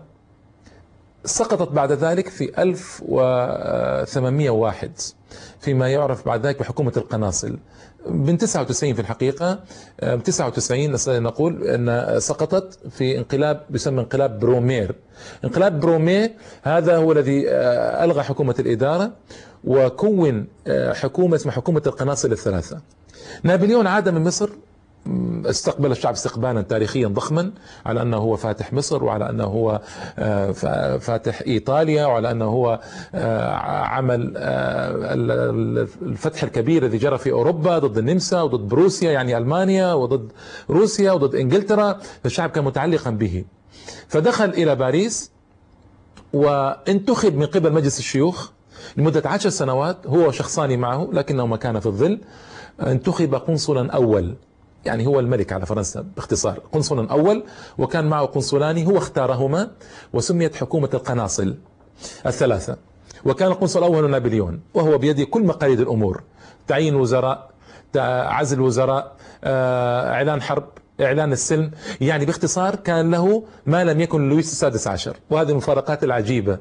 سقطت 1.25 1.73
بعد 1.73 1.93
ذلك 1.93 2.29
في 2.29 2.63
1801 2.63 4.91
فيما 5.61 5.89
يعرف 5.89 6.27
بعد 6.27 6.47
ذلك 6.47 6.59
بحكومة 6.61 6.93
القناصل. 6.97 7.59
من 8.07 8.39
99 8.39 8.95
في 8.95 9.01
الحقيقة 9.01 9.59
99 10.25 11.23
نقول 11.23 11.63
أن 11.65 12.21
سقطت 12.21 12.79
في 12.91 13.19
انقلاب 13.19 13.61
يسمى 13.71 14.01
انقلاب 14.01 14.39
برومير. 14.39 14.95
انقلاب 15.45 15.81
برومير 15.81 16.31
هذا 16.63 16.97
هو 16.97 17.13
الذي 17.13 17.51
آه، 17.51 18.05
ألغى 18.05 18.23
حكومة 18.23 18.55
الإدارة 18.59 19.13
وكون 19.65 20.47
آه، 20.67 20.93
حكومة 20.93 21.37
اسمها 21.37 21.55
حكومة 21.55 21.83
القناصل 21.87 22.33
الثلاثة. 22.33 22.81
نابليون 23.43 23.87
عاد 23.87 24.09
من 24.09 24.25
مصر 24.25 24.51
استقبل 25.47 25.91
الشعب 25.91 26.13
استقبالا 26.13 26.63
تاريخيا 26.63 27.09
ضخما 27.09 27.53
على 27.87 28.03
أنه 28.03 28.17
هو 28.17 28.37
فاتح 28.37 28.73
مصر 28.73 29.05
وعلى 29.05 29.31
أنه 29.31 29.45
هو 29.45 29.81
آه، 30.19 30.53
فاتح 30.99 31.43
إيطاليا 31.47 32.07
وعلى 32.07 32.31
أنه 32.31 32.45
هو 32.45 32.81
آه، 33.15 33.55
عمل 33.85 34.35
آه، 34.37 34.91
الفتح 36.03 36.43
الكبير 36.43 36.85
الذي 36.85 36.99
جرى 36.99 37.19
في 37.19 37.33
أوروبا 37.33 37.79
ضد 37.79 37.99
النمسا 37.99 38.43
وضد 38.43 38.69
بروسيا 38.69 39.13
يعني 39.13 39.37
ألمانيا 39.37 39.95
وضد 39.95 40.33
روسيا 40.71 41.13
وضد 41.13 41.35
إنجلترا 41.35 41.99
فالشعب 42.23 42.51
كان 42.51 42.65
متعلقا 42.65 43.11
به. 43.11 43.45
فدخل 44.09 44.49
إلى 44.49 44.77
باريس 44.77 45.31
وانتخب 46.33 47.37
من 47.37 47.47
قبل 47.47 47.73
مجلس 47.73 47.99
الشيوخ 47.99 48.51
لمدة 48.97 49.31
عشر 49.31 49.49
سنوات 49.49 50.07
هو 50.07 50.29
وشخصان 50.29 50.79
معه 50.79 51.09
لكنه 51.13 51.47
ما 51.47 51.57
كان 51.57 51.81
في 51.81 51.87
الظل 51.87 52.21
انتخب 52.81 53.35
قنصلا 53.35 53.91
أول 53.91 54.35
يعني 54.85 55.07
هو 55.07 55.21
الملك 55.21 55.53
على 55.53 55.67
فرنسا 55.67 56.05
باختصار 56.17 56.59
قنصل 56.73 57.09
أول 57.09 57.45
وكان 57.79 58.05
معه 58.09 58.27
قنصلان 58.27 58.85
هو 58.87 58.99
اختارهما 58.99 59.71
وسميت 60.13 60.55
حكومة 60.57 60.91
القناصل 60.95 61.57
الثلاثة. 62.27 62.77
وكان 63.25 63.49
القنصل 63.51 63.79
الأول 63.79 64.11
نابليون 64.11 64.61
وهو 64.75 64.99
بيده 64.99 65.25
كل 65.25 65.45
مقاليد 65.45 65.81
الأمور 65.81 66.23
تعيين 66.69 66.95
وزراء 66.95 67.51
عزل 67.97 68.61
وزراء 68.61 69.17
آه، 69.45 70.13
إعلان 70.13 70.43
حرب 70.43 70.65
إعلان 71.03 71.33
السلم 71.33 71.71
يعني 72.01 72.25
باختصار 72.25 72.77
كان 72.77 73.11
له 73.11 73.45
ما 73.67 73.85
لم 73.85 74.01
يكن 74.01 74.29
لويس 74.29 74.53
السادس 74.53 74.87
عشر 74.87 75.17
وهذه 75.31 75.51
المفارقات 75.51 76.05
العجيبة 76.05 76.59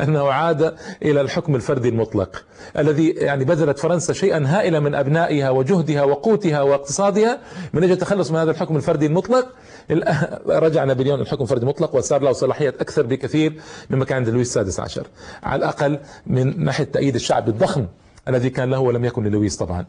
أنه 0.00 0.32
عاد 0.32 0.74
إلى 1.02 1.20
الحكم 1.20 1.54
الفردي 1.54 1.88
المطلق 1.88 2.44
الذي 2.78 3.08
يعني 3.08 3.44
بذلت 3.44 3.78
فرنسا 3.78 4.12
شيئا 4.12 4.44
هائلا 4.46 4.80
من 4.80 4.94
أبنائها 4.94 5.50
وجهدها 5.50 6.02
وقوتها 6.02 6.62
واقتصادها 6.62 7.38
من 7.72 7.82
أجل 7.84 7.92
التخلص 7.92 8.30
من 8.30 8.36
هذا 8.38 8.50
الحكم 8.50 8.76
الفردي 8.76 9.06
المطلق 9.06 9.46
رجع 10.48 10.84
نابليون 10.84 11.20
الحكم 11.20 11.42
الفردي 11.42 11.62
المطلق 11.62 11.94
وصار 11.94 12.22
له 12.22 12.32
صلاحيات 12.32 12.80
أكثر 12.80 13.02
بكثير 13.06 13.60
مما 13.90 14.04
كان 14.04 14.16
عند 14.16 14.28
لويس 14.28 14.48
السادس 14.48 14.80
عشر 14.80 15.06
على 15.42 15.58
الأقل 15.58 15.98
من 16.26 16.64
ناحية 16.64 16.84
تأييد 16.84 17.14
الشعب 17.14 17.48
الضخم 17.48 17.86
الذي 18.28 18.50
كان 18.50 18.70
له 18.70 18.78
ولم 18.78 19.04
يكن 19.04 19.24
للويس 19.24 19.56
طبعا. 19.56 19.86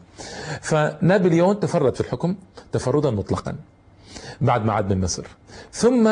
فنابليون 0.60 1.60
تفرد 1.60 1.94
في 1.94 2.00
الحكم 2.00 2.36
تفردا 2.72 3.10
مطلقا. 3.10 3.56
بعد 4.40 4.64
ما 4.64 4.72
عاد 4.72 4.92
من 4.92 5.00
مصر. 5.00 5.24
ثم 5.72 6.06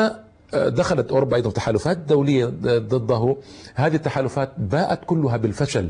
آه، 0.53 0.69
دخلت 0.69 1.11
أوروبا 1.11 1.35
أيضا 1.35 1.51
تحالفات 1.51 1.97
دولية 1.97 2.45
ضده. 2.63 3.35
هذه 3.75 3.95
التحالفات 3.95 4.51
باءت 4.57 4.99
كلها 5.05 5.37
بالفشل 5.37 5.89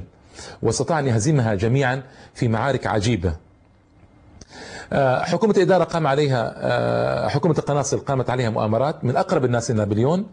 واستطاع 0.62 1.00
أن 1.00 1.08
يهزمها 1.08 1.56
جميعا 1.56 2.04
في 2.34 2.48
معارك 2.48 2.88
عجيبة. 2.88 3.34
آه، 4.94 5.24
حكومة 5.24 5.54
الإدارة 5.58 5.84
قام 5.84 6.08
عليها 6.08 6.54
آه، 6.58 7.28
حكومة 7.28 7.56
القناصل 7.58 8.00
قامت 8.00 8.30
عليها 8.30 8.50
مؤامرات 8.50 9.04
من 9.06 9.16
أقرب 9.16 9.46
الناس 9.46 9.72
نابليون 9.72 10.26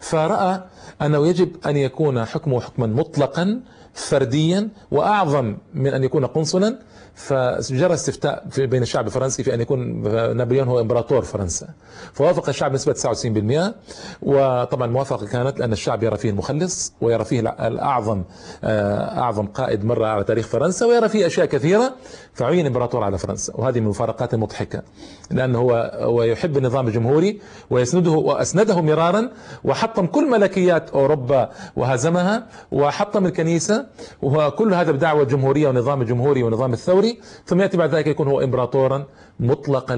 فرأى 0.00 0.60
أنه 1.02 1.26
يجب 1.26 1.56
أن 1.66 1.76
يكون 1.76 2.24
حكمه 2.24 2.60
حكما 2.60 2.86
مطلقا 2.86 3.60
فرديا 3.94 4.68
وأعظم 4.90 5.56
من 5.74 5.94
أن 5.94 6.04
يكون 6.04 6.26
قنصلا. 6.26 6.78
فجرى 7.14 7.94
استفتاء 7.94 8.46
في 8.50 8.66
بين 8.66 8.82
الشعب 8.82 9.06
الفرنسي 9.06 9.42
في 9.42 9.54
أن 9.54 9.60
يكون 9.60 10.02
نابليون 10.36 10.68
هو 10.68 10.80
إمبراطور 10.80 11.22
فرنسا. 11.22 11.68
فوافق 12.12 12.48
الشعب 12.48 12.70
بنسبه 12.70 12.92
99% 12.92 13.74
وطبعا 14.22 14.86
الموافقه 14.86 15.26
كانت 15.26 15.58
لأن 15.58 15.72
الشعب 15.72 16.02
يرى 16.02 16.16
فيه 16.16 16.30
المخلص 16.30 16.92
ويرى 17.00 17.24
فيه 17.24 17.40
الأعظم 17.40 18.22
آه، 18.64 19.18
أعظم 19.20 19.46
قائد 19.46 19.84
مر 19.84 20.04
على 20.04 20.24
تاريخ 20.24 20.46
فرنسا 20.46 20.86
ويرى 20.86 21.08
فيه 21.08 21.26
أشياء 21.26 21.46
كثيرة. 21.46 21.94
فعين 22.34 22.66
إمبراطور 22.66 23.04
على 23.04 23.18
فرنسا 23.18 23.52
وهذه 23.56 23.78
من 23.80 23.84
المفارقات 23.84 24.34
المضحكه 24.34 24.82
لأنه 25.30 25.58
هو 25.58 25.90
هو 25.94 26.22
يحب 26.22 26.56
النظام 26.56 26.86
الجمهوري 26.88 27.40
ويسنده 27.70 28.10
وأسنده 28.10 28.80
مرارا 28.80 29.30
وحطم 29.64 30.06
كل 30.06 30.30
ملكيات 30.30 30.90
أوروبا 30.90 31.50
وهزمها 31.76 32.46
وحطم 32.72 33.26
الكنيسة 33.26 33.79
وكل 34.22 34.74
هذا 34.74 34.92
بدعوى 34.92 35.22
الجمهوريه 35.22 35.66
والنظام 35.66 36.02
الجمهوري 36.02 36.42
والنظام 36.42 36.72
الثوري 36.72 37.20
ثم 37.46 37.60
يأتي 37.60 37.76
بعد 37.76 37.94
ذلك 37.94 38.06
يكون 38.06 38.28
هو 38.28 38.40
إمبراطورا 38.40 39.06
مطلق 39.40 39.92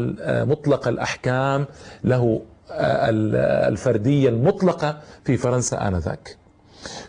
مطلق 0.44 0.88
الأحكام 0.88 1.66
له 2.04 2.42
آه، 2.70 3.08
الفردية 3.68 4.28
المطلقة 4.28 4.98
في 5.24 5.36
فرنسا 5.36 5.88
آنذاك. 5.88 6.36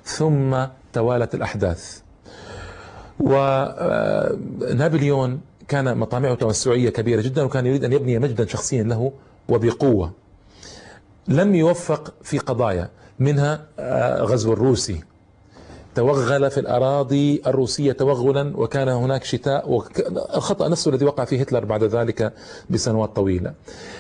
ثم 0.04 0.58
توالت 0.94 1.36
الأحداث. 1.36 2.00
ونابليون 3.20 5.32
آه، 5.32 5.38
كان 5.68 5.98
مطامعه 5.98 6.36
توسعية 6.36 6.90
كبيرة 6.90 7.22
جدا 7.22 7.44
وكان 7.44 7.66
يريد 7.66 7.84
أن 7.84 7.94
يبني 7.94 8.20
مجدا 8.20 8.46
شخصيا 8.46 8.84
له 8.84 9.12
وبقوة. 9.50 10.12
لم 11.28 11.56
يوفق 11.56 12.14
في 12.24 12.38
قضايا 12.38 12.90
منها 13.20 13.66
آه، 13.80 14.22
غزو 14.22 14.54
الروسي. 14.54 15.04
توغل 15.96 16.52
في 16.52 16.60
الأراضي 16.60 17.42
الروسية 17.48 17.92
توغلا 17.92 18.58
وكان 18.58 18.90
هناك 18.90 19.24
شتاء 19.24 19.84
الخطأ 20.36 20.68
نفسه 20.68 20.92
الذي 20.92 21.06
وقع 21.06 21.26
فيه 21.26 21.42
هتلر 21.42 21.66
بعد 21.66 21.84
ذلك 21.84 22.34
بسنوات 22.70 23.16
طويلة. 23.16 23.54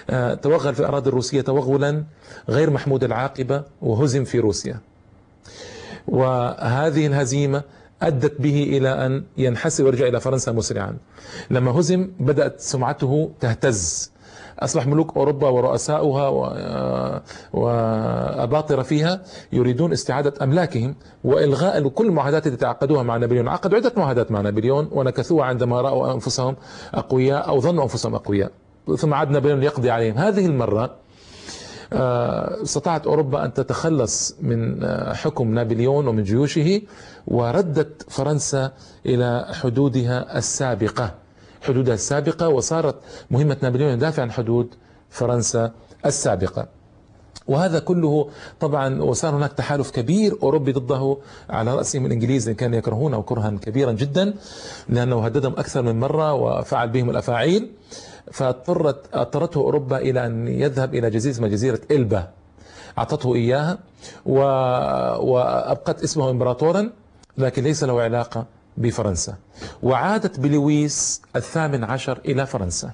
آه، 0.09 0.33
توغل 0.33 0.73
في 0.73 0.79
الأراضي 0.79 1.09
الروسية 1.09 1.41
توغلا 1.41 2.03
غير 2.49 2.69
محمود 2.69 3.03
العاقبة 3.03 3.63
وهزم 3.81 4.23
في 4.23 4.39
روسيا. 4.39 4.79
وهذه 6.07 7.07
الهزيمة 7.07 7.63
أدت 8.01 8.41
به 8.41 8.63
إلى 8.63 9.05
أن 9.05 9.23
ينحسر 9.37 9.83
ويرجع 9.83 10.07
إلى 10.07 10.19
فرنسا 10.19 10.51
مسرعا. 10.51 10.97
لما 11.51 11.71
هزم 11.71 12.11
بدأت 12.19 12.59
سمعته 12.59 13.31
تهتز. 13.39 14.12
أصبح 14.59 14.87
ملوك 14.87 15.17
أوروبا 15.17 15.49
ورؤساؤها 15.49 16.27
وأباطرة 17.53 18.81
فيها 18.81 19.21
يريدون 19.53 19.91
استعادة 19.91 20.33
أملاكهم 20.41 20.95
وإلغاء 21.23 21.87
كل 21.87 22.05
المعاهدات 22.05 22.47
التي 22.47 22.57
تعقدوها 22.57 23.03
مع 23.03 23.17
نابليون. 23.17 23.47
عقدوا 23.47 23.77
عدة 23.77 23.93
معاهدات 23.97 24.31
مع 24.31 24.41
نابليون 24.41 24.89
ونكثوها 24.91 25.45
عندما 25.45 25.81
رأوا 25.81 26.13
أنفسهم 26.13 26.55
أقوياء 26.93 27.47
أو 27.47 27.61
ظنوا 27.61 27.83
أنفسهم 27.83 28.15
أقوياء. 28.15 28.51
ثم 28.97 29.13
عاد 29.13 29.29
نابليون 29.29 29.63
يقضي 29.63 29.91
عليهم. 29.91 30.17
هذه 30.17 30.45
المرة 30.45 30.95
استطاعت 32.63 33.07
أوروبا 33.07 33.45
أن 33.45 33.53
تتخلص 33.53 34.35
من 34.41 34.85
حكم 35.15 35.53
نابليون 35.53 36.07
ومن 36.07 36.23
جيوشه 36.23 36.81
وردت 37.27 38.05
فرنسا 38.09 38.71
إلى 39.05 39.47
حدودها 39.61 40.37
السابقة. 40.37 41.22
حدودها 41.63 41.93
السابقة 41.93 42.49
وصارت 42.49 42.95
مهمة 43.31 43.57
نابليون 43.61 43.91
يدافع 43.93 44.21
عن 44.21 44.31
حدود 44.31 44.67
فرنسا 45.09 45.71
السابقة. 46.05 46.67
وهذا 47.47 47.79
كله 47.79 48.29
طبعا 48.59 49.01
وصار 49.01 49.35
هناك 49.35 49.53
تحالف 49.53 49.91
كبير 49.91 50.37
أوروبي 50.43 50.71
ضده 50.71 51.17
على 51.49 51.75
رأسهم 51.75 52.05
الإنجليز 52.05 52.43
اللي 52.43 52.55
كانوا 52.55 52.77
يكرهونه 52.77 53.21
كرها 53.21 53.49
كبيرا 53.61 53.91
جدا 53.91 54.33
لأنه 54.89 55.25
هددهم 55.25 55.53
أكثر 55.53 55.81
من 55.81 55.99
مرة 55.99 56.33
وفعل 56.33 56.89
بهم 56.89 57.09
الأفاعيل. 57.09 57.71
فاضطرت 58.31 59.05
اضطرته 59.13 59.57
أوروبا 59.61 59.97
إلى 59.97 60.25
أن 60.25 60.47
يذهب 60.47 60.95
إلى 60.95 61.09
جزيرة 61.09 61.33
اسمها 61.33 61.49
جزيرة 61.49 61.79
إلبا. 61.91 62.27
أعطته 62.97 63.35
إياها 63.35 63.77
و... 64.25 64.39
وأبقت 65.31 66.03
اسمه 66.03 66.29
امبراطورا 66.29 66.89
لكن 67.37 67.63
ليس 67.63 67.83
له 67.83 68.01
علاقة 68.01 68.45
بفرنسا. 68.77 69.35
وعادت 69.83 70.39
بلويس 70.39 71.21
الثامن 71.35 71.83
عشر 71.83 72.19
إلى 72.25 72.45
فرنسا. 72.45 72.91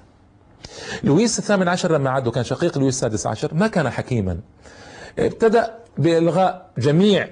لويس 1.02 1.38
الثامن 1.38 1.68
عشر 1.68 1.92
لما 1.92 2.10
عاد 2.10 2.26
وكان 2.26 2.44
شقيق 2.44 2.78
لويس 2.78 2.94
السادس 2.94 3.26
عشر 3.26 3.54
ما 3.54 3.66
كان 3.66 3.90
حكيما. 3.90 4.40
ابتدأ 5.18 5.74
بإلغاء 5.98 6.70
جميع 6.78 7.28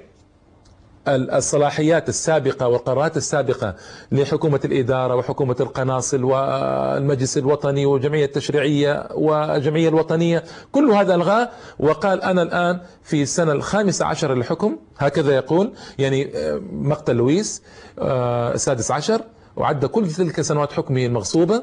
الصلاحيات 1.16 2.08
السابقة 2.08 2.68
والقرارات 2.68 3.16
السابقة 3.16 3.74
لحكومة 4.12 4.60
الإدارة 4.64 5.14
وحكومة 5.16 5.56
القناصل 5.60 6.24
والمجلس 6.24 7.38
الوطني 7.38 7.86
والجمعية 7.86 8.24
التشريعية 8.24 9.08
والجمعية 9.14 9.88
الوطنية. 9.88 10.44
كل 10.72 10.90
هذا 10.90 11.14
ألغاه 11.14 11.48
وقال 11.78 12.22
أنا 12.22 12.42
الآن 12.42 12.80
في 13.02 13.22
السنة 13.22 13.52
الخامسة 13.52 14.06
عشر 14.06 14.34
للحكم 14.34 14.76
هكذا 14.98 15.34
يقول 15.34 15.72
يعني 15.98 16.30
مقتل 16.72 17.16
لويس 17.16 17.62
آه، 17.98 18.54
السادس 18.54 18.90
عشر 18.90 19.20
وعد 19.56 19.84
كل 19.84 20.08
تلك 20.08 20.40
سنوات 20.40 20.72
حكمه 20.72 21.06
المغصوبة 21.06 21.62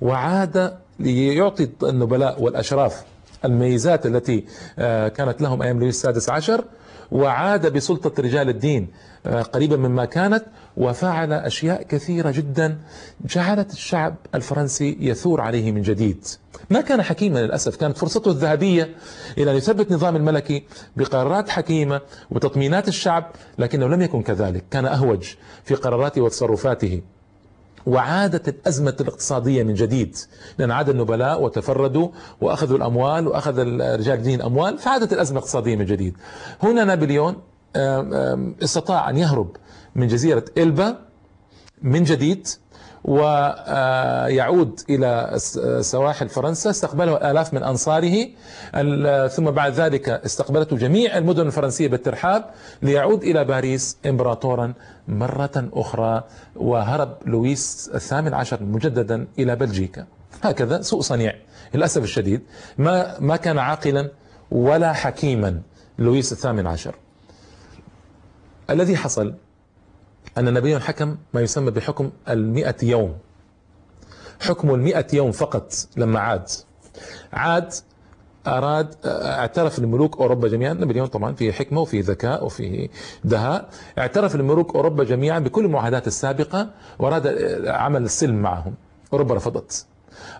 وعاد 0.00 0.76
ليعطي 1.00 1.68
النبلاء 1.82 2.42
والأشراف 2.42 3.02
الميزات 3.44 4.06
التي 4.06 4.44
آه، 4.78 5.08
كانت 5.08 5.42
لهم 5.42 5.62
أيام 5.62 5.80
لويس 5.80 5.94
السادس 5.96 6.30
عشر. 6.30 6.64
وعاد 7.10 7.72
بسلطة 7.72 8.22
رجال 8.22 8.48
الدين 8.48 8.88
آه، 9.26 9.42
قريبا 9.42 9.76
مما 9.76 10.04
كانت 10.04 10.44
وفعل 10.76 11.32
أشياء 11.32 11.82
كثيرة 11.82 12.30
جدا 12.30 12.78
جعلت 13.24 13.72
الشعب 13.72 14.14
الفرنسي 14.34 14.96
يثور 15.00 15.40
عليه 15.40 15.72
من 15.72 15.82
جديد. 15.82 16.24
ما 16.70 16.80
كان 16.80 17.02
حكيما 17.02 17.38
للأسف 17.38 17.76
كانت 17.76 17.98
فرصته 17.98 18.30
الذهبية 18.30 18.94
إلى 19.38 19.50
أن 19.50 19.56
يثبت 19.56 19.92
نظام 19.92 20.16
الملكي 20.16 20.64
بقرارات 20.96 21.48
حكيمة 21.48 22.00
وتطمينات 22.30 22.88
الشعب 22.88 23.30
لكنه 23.58 23.86
لم 23.88 24.02
يكن 24.02 24.22
كذلك 24.22 24.64
كان 24.70 24.86
أهوج 24.86 25.34
في 25.64 25.74
قراراته 25.74 26.20
وتصرفاته. 26.20 27.02
وعادت 27.86 28.48
الأزمة 28.48 28.96
الاقتصادية 29.00 29.62
من 29.62 29.74
جديد. 29.74 30.16
لأن 30.58 30.70
عاد 30.70 30.88
النبلاء 30.88 31.42
وتفردوا 31.42 32.08
وأخذوا 32.40 32.76
الأموال 32.76 33.28
وأخذ 33.28 33.58
رجال 33.98 34.18
الدين 34.18 34.40
الأموال 34.40 34.78
فعادت 34.78 35.12
الأزمة 35.12 35.38
الاقتصادية 35.38 35.76
من 35.76 35.84
جديد. 35.84 36.16
هنا 36.62 36.84
نابليون 36.84 37.36
استطاع 38.62 39.10
أن 39.10 39.16
يهرب 39.16 39.56
من 39.94 40.06
جزيرة 40.06 40.44
إلبا 40.58 40.98
من 41.82 42.04
جديد. 42.04 42.48
ويعود 43.06 44.80
إلى 44.90 45.38
سواحل 45.80 46.28
فرنسا 46.28 46.70
استقبله 46.70 47.30
آلاف 47.30 47.54
من 47.54 47.62
أنصاره. 47.62 48.28
ثم 49.28 49.50
بعد 49.50 49.72
ذلك 49.72 50.08
استقبلته 50.08 50.76
جميع 50.76 51.18
المدن 51.18 51.46
الفرنسية 51.46 51.88
بالترحاب 51.88 52.44
ليعود 52.82 53.22
إلى 53.22 53.44
باريس 53.44 53.98
إمبراطورا 54.06 54.72
مرة 55.08 55.68
أخرى 55.72 56.24
وهرب 56.56 57.16
لويس 57.26 57.90
الثامن 57.94 58.34
عشر 58.34 58.62
مجددا 58.62 59.26
إلى 59.38 59.56
بلجيكا. 59.56 60.06
هكذا 60.42 60.82
سوء 60.82 61.00
صنيع 61.00 61.34
للأسف 61.74 62.02
الشديد. 62.02 62.42
ما 62.78 63.20
ما 63.20 63.36
كان 63.36 63.58
عاقلا 63.58 64.10
ولا 64.50 64.92
حكيما 64.92 65.60
لويس 65.98 66.32
الثامن 66.32 66.66
عشر. 66.66 66.94
الذي 68.70 68.96
حصل؟ 68.96 69.34
أن 70.38 70.54
نبي 70.54 70.78
حكم 70.80 71.16
ما 71.34 71.40
يسمى 71.40 71.70
بحكم 71.70 72.10
المئة 72.28 72.76
يوم. 72.82 73.16
حكم 74.40 74.74
المئة 74.74 75.06
يوم 75.12 75.32
فقط 75.32 75.72
لما 75.96 76.20
عاد. 76.20 76.48
عاد 77.32 77.72
أراد 78.46 78.94
اعترف 79.04 79.78
الملوك 79.78 80.16
أوروبا 80.16 80.48
جميعا. 80.48 80.72
نابليون 80.72 81.06
طبعا 81.06 81.32
في 81.32 81.52
حكمة 81.52 81.80
وفي 81.80 82.00
ذكاء 82.00 82.44
وفي 82.44 82.88
دهاء. 83.24 83.68
اعترف 83.98 84.34
الملوك 84.34 84.74
أوروبا 84.74 85.04
جميعا 85.04 85.38
بكل 85.38 85.64
المعاهدات 85.64 86.06
السابقة 86.06 86.70
وأراد 86.98 87.26
عمل 87.66 88.02
السلم 88.02 88.42
معهم. 88.42 88.74
أوروبا 89.12 89.34
رفضت. 89.34 89.86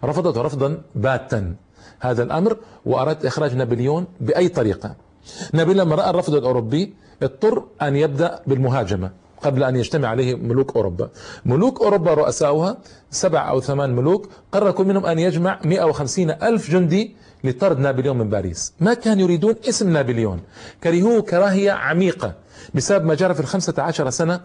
رفضت 0.04 0.38
رفضا 0.38 0.82
باتا 0.94 1.54
هذا 2.00 2.22
الأمر 2.22 2.56
وأراد 2.86 3.26
إخراج 3.26 3.56
نابليون 3.56 4.06
بأي 4.20 4.48
طريقة. 4.48 4.94
نابليون 5.52 5.86
لما 5.86 5.94
رأى 5.94 6.10
الرفض 6.10 6.34
الأوروبي 6.34 6.94
اضطر 7.22 7.64
أن 7.82 7.96
يبدأ 7.96 8.40
بالمهاجمة. 8.46 9.10
قبل 9.42 9.64
أن 9.64 9.76
يجتمع 9.76 10.08
عليه 10.08 10.34
ملوك 10.34 10.76
أوروبا. 10.76 11.08
ملوك 11.44 11.80
أوروبا 11.80 12.14
رؤساؤها 12.14 12.78
سبع 13.10 13.48
أو 13.50 13.60
ثمان 13.60 13.96
ملوك 13.96 14.28
قرر 14.52 14.70
كل 14.70 14.84
منهم 14.84 15.06
أن 15.06 15.18
يجمع 15.18 15.60
150 15.64 16.30
ألف 16.30 16.70
جندي 16.70 17.16
لطرد 17.44 17.78
نابليون 17.78 18.18
من 18.18 18.28
باريس. 18.28 18.72
ما 18.80 18.94
كانوا 18.94 19.22
يريدون 19.22 19.54
اسم 19.68 19.90
نابليون. 19.92 20.40
كرهوه 20.82 21.22
كراهية 21.22 21.70
عميقة. 21.70 22.34
بسبب 22.74 23.04
ما 23.04 23.14
جرى 23.14 23.34
في 23.34 23.40
الخمسة 23.40 23.82
عشر 23.82 24.10
سنة 24.10 24.40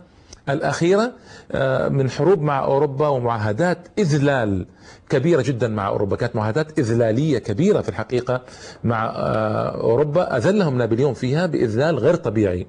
الأخيرة 0.50 1.12
آه، 1.52 1.88
من 1.88 2.10
حروب 2.10 2.42
مع 2.42 2.64
أوروبا 2.64 3.08
ومعاهدات 3.08 3.88
إذلال 4.00 4.66
كبيرة 5.10 5.42
جدا 5.42 5.68
مع 5.68 5.88
أوروبا. 5.88 6.16
كانت 6.16 6.36
معاهدات 6.36 6.80
إذلالية 6.80 7.38
كبيرة 7.40 7.82
في 7.82 7.90
الحقيقة 7.90 8.42
مع 8.84 9.06
آه، 9.06 9.82
أوروبا. 9.82 10.38
أذلهم 10.38 10.78
نابليون 10.78 11.14
فيها 11.14 11.46
بإذلال 11.46 12.00
غير 12.00 12.16
طبيعي. 12.16 12.68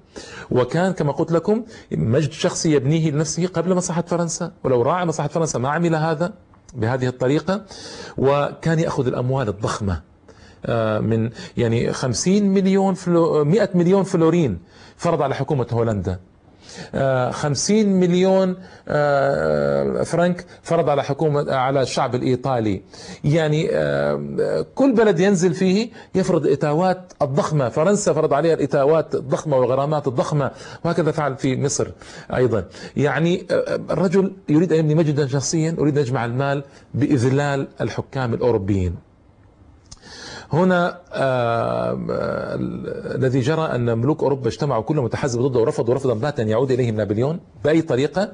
وكان 0.51 0.93
كما 0.93 1.13
قلت 1.13 1.33
لكم 1.33 1.65
مجد 1.93 2.33
شخصي 2.33 2.73
يبنيه 2.73 3.11
لنفسه 3.11 3.47
قبل 3.47 3.75
مصلحة 3.75 4.03
فرنسا. 4.03 4.53
ولو 4.65 4.83
راعى 4.83 5.07
مصلحة 5.07 5.29
فرنسا 5.29 5.59
ما 5.59 5.69
عمل 5.69 5.95
هذا 5.95 6.33
بهذه 6.75 7.07
الطريقة. 7.07 7.63
وكان 8.19 8.79
يأخذ 8.79 9.07
الأموال 9.07 9.49
الضخمة 9.49 10.01
آه، 10.67 10.99
من 10.99 11.31
يعني 11.57 11.93
50 11.93 12.43
مليون 12.43 12.95
فلو 12.95 13.45
100 13.45 13.69
مليون 13.75 14.03
فلورين 14.03 14.59
فرض 14.97 15.23
على 15.23 15.35
حكومة 15.35 15.67
هولندا. 15.73 16.19
خمسين 17.31 18.01
مليون 18.01 18.57
آه، 18.89 20.03
فرنك 20.03 20.45
فرض 20.63 20.89
على 20.89 21.05
حكومة 21.05 21.55
على 21.55 21.83
الشعب 21.83 22.15
الإيطالي. 22.15 22.83
يعني 23.25 23.69
آه، 23.73 24.67
كل 24.75 24.95
بلد 24.95 25.21
ينزل 25.21 25.55
فيه 25.55 25.91
يفرض 26.15 26.47
الإتاوات 26.47 27.13
الضخمة. 27.23 27.69
فرنسا 27.69 28.13
فرض 28.13 28.35
عليها 28.35 28.55
الإتاوات 28.55 29.15
الضخمة 29.15 29.57
والغرامات 29.57 30.09
الضخمة 30.09 30.51
وهكذا 30.85 31.11
فعل 31.13 31.37
في 31.37 31.57
مصر 31.57 31.89
أيضا. 32.35 32.65
يعني 32.97 33.47
آه، 33.51 33.81
الرجل 33.91 34.33
يريد 34.49 34.73
أن 34.73 34.79
يبني 34.79 34.95
مجدا 34.95 35.27
شخصيا 35.27 35.77
يريد 35.79 35.99
أن 35.99 36.03
يجمع 36.05 36.25
المال 36.25 36.65
بإذلال 36.95 37.69
الحكام 37.81 38.35
الأوروبيين. 38.35 39.12
هنا 40.53 40.99
آه، 41.13 41.99
الذي 43.15 43.41
جرى 43.41 43.63
أن 43.63 43.99
ملوك 43.99 44.23
أوروبا 44.23 44.49
اجتمعوا 44.49 44.83
كلهم 44.83 45.05
متحزب 45.05 45.41
ضده 45.41 45.61
ورفضوا 45.61 45.95
رفضا 45.95 46.15
باتا 46.15 46.43
يعود 46.43 46.71
إليهم 46.71 46.95
نابليون 46.95 47.41
بأي 47.65 47.83
طريقة. 47.83 48.33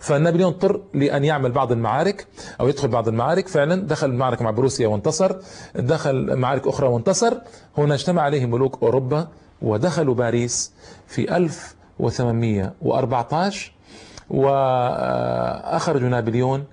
فنابليون 0.00 0.52
اضطر 0.52 0.80
لأن 0.94 1.24
يعمل 1.24 1.52
بعض 1.52 1.72
المعارك 1.72 2.26
أو 2.60 2.68
يدخل 2.68 2.88
بعض 2.88 3.08
المعارك. 3.08 3.48
فعلا 3.48 3.86
دخل 3.86 4.12
معركة 4.12 4.44
مع 4.44 4.50
بروسيا 4.50 4.88
وانتصر 4.88 5.36
دخل 5.74 6.36
معارك 6.36 6.66
أخرى 6.66 6.88
وانتصر. 6.88 7.34
هنا 7.78 7.94
اجتمع 7.94 8.22
عليه 8.22 8.46
ملوك 8.46 8.82
أوروبا 8.82 9.28
ودخلوا 9.62 10.14
باريس 10.14 10.72
في 11.06 11.36
1814 11.36 13.72
وأخرجوا 14.30 16.08
نابليون 16.08 16.64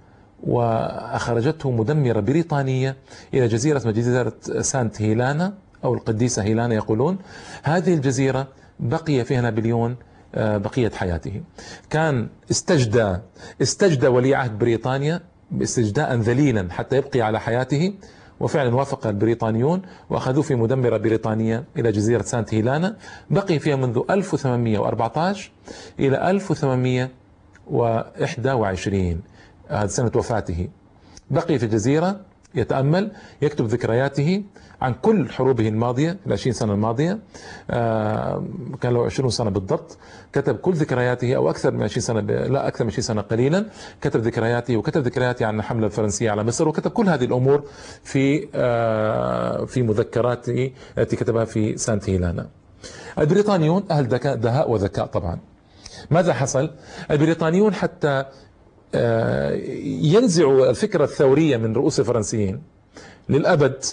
وأخرجته 0.44 1.72
مدمرة 1.72 2.20
بريطانية 2.20 2.96
إلى 3.34 3.48
جزيرة 3.48 3.92
جزيرة 3.92 4.34
سانت 4.62 5.02
هيلانا 5.02 5.54
أو 5.84 5.94
القديسة 5.94 6.44
هيلانا 6.44 6.76
يقولون. 6.76 7.18
هذه 7.64 7.94
الجزيرة 7.94 8.48
بقي 8.80 9.26
فيها 9.26 9.42
نابليون 9.42 9.96
آه، 10.36 10.58
بقية 10.58 10.90
حياته. 10.90 11.42
كان 11.90 12.28
استجدى 12.52 13.18
استجدى 13.62 14.08
ولي 14.08 14.36
عهد 14.36 14.60
بريطانيا 14.60 15.22
استجداء 15.62 16.16
ذليلا 16.16 16.68
حتى 16.72 16.98
يبقي 16.98 17.22
على 17.22 17.40
حياته 17.40 17.94
وفعلا 18.40 18.76
وافق 18.76 19.08
البريطانيون 19.08 19.82
وأخذوه 20.10 20.44
في 20.44 20.56
مدمرة 20.56 20.98
بريطانية 20.98 21.64
إلى 21.78 21.92
جزيرة 21.92 22.22
سانت 22.22 22.54
هيلانا. 22.54 22.96
بقي 23.30 23.60
فيها 23.60 23.76
منذ 23.76 24.02
1814 24.10 25.52
إلى 26.00 26.30
1821 26.30 29.12
هذه 29.12 29.22
سنة 29.86 30.12
وفاته. 30.16 30.68
بقي 31.32 31.60
في 31.60 31.66
الجزيرة 31.66 32.20
يتأمل 32.56 33.12
يكتب 33.42 33.66
ذكرياته 33.66 34.44
عن 34.82 34.94
كل 34.94 35.30
حروبه 35.30 35.68
الماضية 35.68 36.18
العشرين 36.28 36.54
سنة 36.54 36.74
الماضية. 36.74 37.20
آه، 37.70 38.44
كان 38.82 38.94
له 38.94 39.06
عشرون 39.06 39.30
سنة 39.30 39.50
بالضبط. 39.50 39.98
كتب 40.34 40.56
كل 40.56 40.74
ذكرياته 40.74 41.36
أو 41.36 41.50
أكثر 41.50 41.72
من 41.72 41.84
عشرين 41.84 42.02
سنة 42.02 42.20
لا 42.20 42.68
أكثر 42.68 42.84
من 42.84 42.90
عشرين 42.90 43.04
سنة 43.04 43.22
قليلا. 43.22 43.66
كتب 44.02 44.20
ذكرياته 44.20 44.78
وكتب 44.78 45.02
ذكرياته 45.02 45.46
عن 45.46 45.60
الحملة 45.60 45.86
الفرنسية 45.86 46.32
على 46.32 46.44
مصر 46.44 46.68
وكتب 46.68 46.92
كل 46.92 47.10
هذه 47.10 47.26
الأمور 47.26 47.64
في 48.04 48.48
آه، 48.56 49.66
في 49.66 49.82
مذكراته 49.82 50.72
التي 50.98 51.16
كتبها 51.16 51.46
في 51.46 51.78
سانت 51.78 52.10
هيلانا. 52.10 52.48
البريطانيون 53.20 53.84
أهل 53.92 54.08
دهاء 54.40 54.72
وذكاء 54.72 55.06
طبعا. 55.06 55.40
ماذا 56.12 56.34
حصل؟ 56.34 56.72
البريطانيون 57.12 57.74
حتى 57.74 58.26
آه، 58.96 59.52
ينزعوا 60.02 60.70
الفكرة 60.70 61.04
الثورية 61.04 61.58
من 61.58 61.74
رؤوس 61.74 62.00
الفرنسيين 62.00 62.62
للأبد 63.30 63.84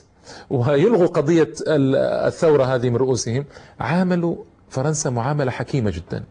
ويلغوا 0.51 1.07
قضية 1.07 1.53
الثورة 1.69 2.65
هذه 2.65 2.91
من 2.91 2.97
رؤوسهم. 2.97 3.45
عاملوا 3.81 4.37
فرنسا 4.69 5.11
معاملة 5.11 5.51
حكيمة 5.51 5.91
جدا 5.91 6.25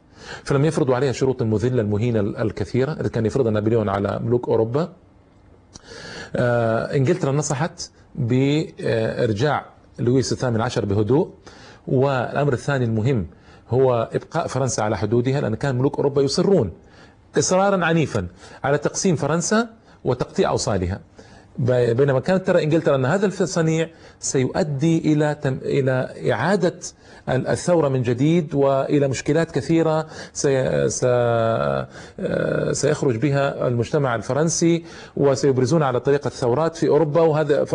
فلم 0.43 0.65
يفرضوا 0.65 0.95
عليها 0.95 1.11
شروط 1.11 1.41
المذلة 1.41 1.81
المهينة 1.81 2.19
الكثيرة. 2.19 2.91
التي 2.91 3.09
كان 3.09 3.25
يفرضها 3.25 3.51
نابليون 3.51 3.89
على 3.89 4.19
ملوك 4.23 4.49
أوروبا. 4.49 4.93
آه، 6.35 6.95
إنجلترا 6.95 7.31
نصحت 7.31 7.91
بإرجاع 8.15 9.65
لويس 9.99 10.31
الثامن 10.31 10.61
عشر 10.61 10.85
بهدوء. 10.85 11.29
والأمر 11.87 12.53
الثاني 12.53 12.85
المهم 12.85 13.27
هو 13.69 14.09
إبقاء 14.13 14.47
فرنسا 14.47 14.81
على 14.81 14.97
حدودها 14.97 15.41
لأن 15.41 15.55
كان 15.55 15.75
ملوك 15.77 15.95
أوروبا 15.95 16.21
يصرون 16.21 16.71
إصرارا 17.37 17.85
عنيفا 17.85 18.27
على 18.63 18.77
تقسيم 18.77 19.15
فرنسا 19.15 19.67
وتقطيع 20.03 20.49
أوصالها. 20.49 20.99
بينما 21.57 22.19
كانت 22.19 22.47
ترى 22.47 22.63
إنجلترا 22.63 22.95
أن 22.95 23.05
هذا 23.05 23.25
الصنيع 23.25 23.89
سيؤدي 24.19 25.13
إلى 25.13 25.35
تم 25.41 25.59
إلى 25.61 26.31
إعادة 26.31 26.79
الثورة 27.29 27.89
من 27.89 28.01
جديد 28.01 28.55
وإلى 28.55 29.07
مشكلات 29.07 29.51
كثيرة 29.51 30.07
سي 30.33 30.87
سيخرج 32.71 33.17
بها 33.17 33.67
المجتمع 33.67 34.15
الفرنسي 34.15 34.85
وسيبرزون 35.17 35.83
على 35.83 35.99
طريقة 35.99 36.29
ثورات 36.29 36.75
في 36.75 36.87
أوروبا. 36.87 37.21
وهذا 37.21 37.65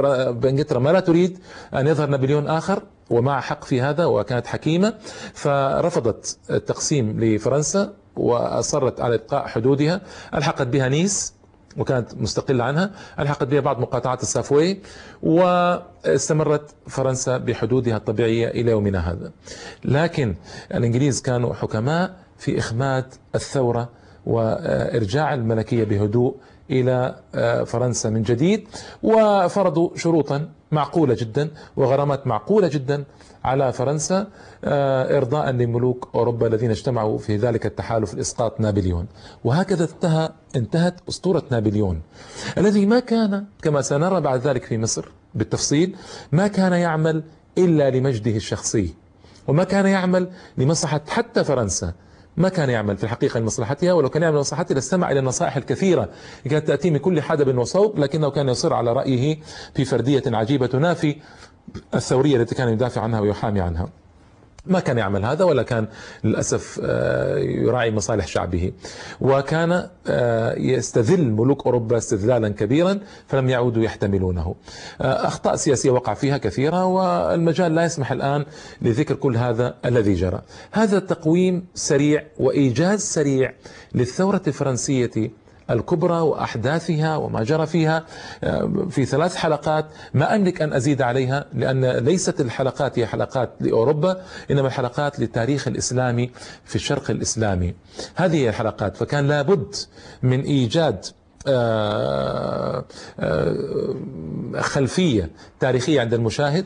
إنجلترا 0.44 0.78
ما 0.78 0.90
لا 0.90 1.00
تريد 1.00 1.38
أن 1.74 1.86
يظهر 1.86 2.08
نابليون 2.08 2.46
آخر 2.48 2.82
ومع 3.10 3.40
حق 3.40 3.64
في 3.64 3.80
هذا 3.80 4.04
وكانت 4.04 4.46
حكيمة. 4.46 4.94
فرفضت 5.34 6.38
التقسيم 6.50 7.20
لفرنسا 7.20 7.92
وأصرت 8.18 9.00
على 9.00 9.14
ابقاء 9.14 9.46
حدودها. 9.46 10.00
ألحقت 10.34 10.66
بها 10.66 10.88
نيس 10.88 11.34
وكانت 11.76 12.14
مستقلة 12.14 12.64
عنها. 12.64 12.90
ألحقت 13.18 13.44
بها 13.48 13.60
بعض 13.60 13.80
مقاطعات 13.80 14.22
السافوي 14.22 14.78
واستمرت 15.22 16.74
فرنسا 16.86 17.36
بحدودها 17.36 17.96
الطبيعية 17.96 18.48
إلى 18.48 18.70
يومنا 18.70 19.10
هذا. 19.10 19.30
لكن 19.84 20.34
الإنجليز 20.74 21.22
كانوا 21.22 21.54
حكماء 21.54 22.14
في 22.38 22.58
إخماد 22.58 23.04
الثورة 23.34 23.88
وإرجاع 24.26 25.34
الملكية 25.34 25.84
بهدوء 25.84 26.34
إلى 26.70 27.14
فرنسا 27.66 28.10
من 28.10 28.22
جديد 28.22 28.68
وفرضوا 29.02 29.90
شروطا 29.96 30.48
معقولة 30.72 31.14
جدا 31.14 31.50
وغرامات 31.76 32.26
معقولة 32.26 32.68
جدا 32.68 33.04
على 33.44 33.72
فرنسا 33.72 34.26
آه، 34.64 35.16
إرضاء 35.16 35.50
لملوك 35.50 36.08
أوروبا 36.14 36.46
الذين 36.46 36.70
اجتمعوا 36.70 37.18
في 37.18 37.36
ذلك 37.36 37.66
التحالف 37.66 38.14
لإسقاط 38.14 38.60
نابليون. 38.60 39.06
وهكذا 39.44 39.84
انتهى 39.84 40.30
انتهت 40.56 40.94
أسطورة 41.08 41.42
نابليون. 41.50 42.02
الذي 42.58 42.86
ما 42.86 43.00
كان 43.00 43.44
كما 43.62 43.82
سنرى 43.82 44.20
بعد 44.20 44.40
ذلك 44.40 44.64
في 44.64 44.78
مصر 44.78 45.08
بالتفصيل 45.34 45.96
ما 46.32 46.48
كان 46.48 46.72
يعمل 46.72 47.22
إلا 47.58 47.90
لمجده 47.90 48.36
الشخصي 48.36 48.94
وما 49.48 49.64
كان 49.64 49.86
يعمل 49.86 50.28
لمصلحة 50.58 51.00
حتى 51.08 51.44
فرنسا 51.44 51.92
ما 52.38 52.48
كان 52.48 52.70
يعمل 52.70 52.96
في 52.96 53.04
الحقيقة 53.04 53.40
لمصلحتها 53.40 53.92
ولو 53.92 54.08
كان 54.08 54.22
يعمل 54.22 54.36
لمصلحتها 54.36 54.74
لاستمع 54.74 55.10
إلى 55.10 55.20
النصائح 55.20 55.56
الكثيرة. 55.56 56.08
كانت 56.50 56.68
تأتي 56.68 56.90
من 56.90 56.98
كل 56.98 57.22
حدب 57.22 57.58
وصوب 57.58 57.98
لكنه 57.98 58.30
كان 58.30 58.48
يصر 58.48 58.74
على 58.74 58.92
رأيه 58.92 59.38
في 59.74 59.84
فردية 59.84 60.22
عجيبة 60.26 60.66
تنافي 60.66 61.16
الثورية 61.94 62.36
التي 62.36 62.54
كان 62.54 62.68
يدافع 62.68 63.00
عنها 63.02 63.20
ويحامي 63.20 63.60
عنها. 63.60 63.88
ما 64.68 64.80
كان 64.80 64.98
يعمل 64.98 65.24
هذا 65.24 65.44
ولا 65.44 65.62
كان 65.62 65.86
للأسف 66.24 66.80
آه، 66.84 67.38
يراعي 67.38 67.90
مصالح 67.90 68.26
شعبه. 68.26 68.72
وكان 69.20 69.88
آه، 70.06 70.54
يستذل 70.58 71.30
ملوك 71.30 71.66
أوروبا 71.66 71.96
استذلالا 71.98 72.48
كبيرا 72.48 72.98
فلم 73.26 73.48
يعودوا 73.48 73.82
يحتملونه. 73.82 74.54
آه، 75.00 75.26
أخطاء 75.26 75.56
سياسية 75.56 75.90
وقع 75.90 76.14
فيها 76.14 76.38
كثيرة 76.38 76.84
والمجال 76.84 77.74
لا 77.74 77.84
يسمح 77.84 78.12
الآن 78.12 78.44
لذكر 78.82 79.14
كل 79.14 79.36
هذا 79.36 79.74
الذي 79.84 80.14
جرى. 80.14 80.42
هذا 80.72 80.98
تقويم 80.98 81.66
سريع 81.74 82.22
وإيجاز 82.38 83.00
سريع 83.00 83.52
للثورة 83.94 84.42
الفرنسية 84.46 85.30
الكبرى 85.70 86.20
وأحداثها 86.20 87.16
وما 87.16 87.42
جرى 87.42 87.66
فيها. 87.66 88.04
آه، 88.44 88.86
في 88.90 89.04
ثلاث 89.04 89.34
حلقات 89.36 89.86
ما 90.14 90.34
أملك 90.34 90.62
أن 90.62 90.72
أزيد 90.72 91.02
عليها 91.02 91.44
لأن 91.54 91.84
ليست 91.84 92.40
الحلقات 92.40 92.98
هي 92.98 93.06
حلقات 93.06 93.50
لأوروبا 93.60 94.22
إنما 94.50 94.66
الحلقات 94.66 95.20
للتاريخ 95.20 95.68
الإسلامي 95.68 96.30
في 96.64 96.76
الشرق 96.76 97.10
الإسلامي. 97.10 97.74
هذه 98.14 98.36
هي 98.36 98.48
الحلقات 98.48 98.96
فكان 98.96 99.28
لابد 99.28 99.74
من 100.22 100.40
إيجاد 100.40 101.04
خلفية 104.60 105.30
تاريخية 105.60 106.00
عند 106.00 106.14
المشاهد 106.14 106.64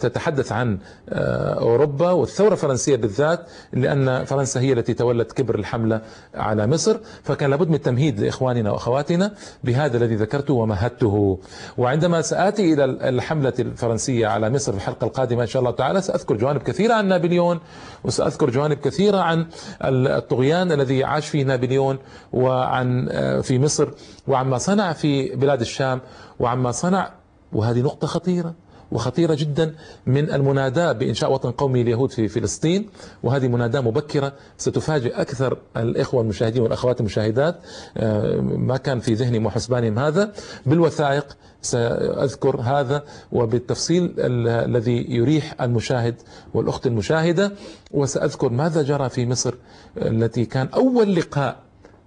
تتحدث 0.00 0.52
عن 0.52 0.78
آه، 1.08 1.54
أوروبا 1.60 2.10
والثورة 2.10 2.52
الفرنسية 2.52 2.96
بالذات 2.96 3.46
لأن 3.72 4.24
فرنسا 4.24 4.60
هي 4.60 4.72
التي 4.72 4.94
تولت 4.94 5.32
كبر 5.32 5.54
الحملة 5.54 6.00
على 6.34 6.66
مصر. 6.66 6.96
فكان 7.22 7.50
لابد 7.50 7.68
من 7.68 7.74
التمهيد 7.74 8.20
لإخواننا 8.20 8.70
وأخواتنا 8.70 9.32
بهذا 9.64 9.96
الذي 9.96 10.14
ذكرته 10.14 10.54
ومهدته. 10.54 11.38
وعندما 11.78 12.20
سآتي 12.22 12.72
إلى 12.74 12.84
الحملة 12.84 13.52
الفرنسية 13.58 14.26
على 14.26 14.50
مصر 14.50 14.72
في 14.72 14.78
الحلقة 14.78 15.04
القادمة 15.04 15.42
إن 15.42 15.46
شاء 15.46 15.60
الله 15.60 15.70
تعالى 15.72 16.00
سأذكر 16.02 16.36
جوانب 16.36 16.62
كثيرة 16.62 16.94
عن 16.94 17.08
نابليون 17.08 17.60
وسأذكر 18.04 18.50
جوانب 18.50 18.76
كثيرة 18.78 19.18
عن 19.18 19.46
الطغيان 19.82 20.72
الذي 20.72 21.04
عاش 21.04 21.28
فيه 21.28 21.44
نابليون 21.44 21.98
وعن 22.32 23.08
في 23.42 23.58
مصر 23.58 23.79
وعما 24.28 24.58
صنع 24.58 24.92
في 24.92 25.36
بلاد 25.36 25.60
الشام 25.60 26.00
وعما 26.40 26.70
صنع 26.70 27.10
وهذه 27.52 27.80
نقطة 27.80 28.06
خطيرة 28.06 28.54
وخطيرة 28.92 29.34
جدا 29.34 29.74
من 30.06 30.30
المناداة 30.32 30.92
بإنشاء 30.92 31.32
وطن 31.32 31.50
قومي 31.50 31.82
لليهود 31.82 32.10
في 32.10 32.28
فلسطين. 32.28 32.88
وهذه 33.22 33.48
مناداة 33.48 33.80
مبكرة 33.80 34.32
ستفاجئ 34.58 35.20
أكثر 35.20 35.58
الإخوة 35.76 36.22
المشاهدين 36.22 36.62
والأخوات 36.62 37.00
المشاهدات 37.00 37.56
آه، 37.96 38.40
ما 38.40 38.76
كان 38.76 39.00
في 39.00 39.14
ذهنهم 39.14 39.46
وحسبانهم 39.46 39.98
هذا. 39.98 40.32
بالوثائق 40.66 41.36
سأذكر 41.62 42.60
هذا 42.60 43.04
وبالتفصيل 43.32 44.14
الذي 44.18 45.06
يريح 45.08 45.62
المشاهد 45.62 46.14
والأخت 46.54 46.86
المشاهدة. 46.86 47.52
وسأذكر 47.90 48.48
ماذا 48.48 48.82
جرى 48.82 49.08
في 49.08 49.26
مصر 49.26 49.54
التي 49.96 50.44
كان 50.44 50.68
أول 50.74 51.16
لقاء 51.16 51.56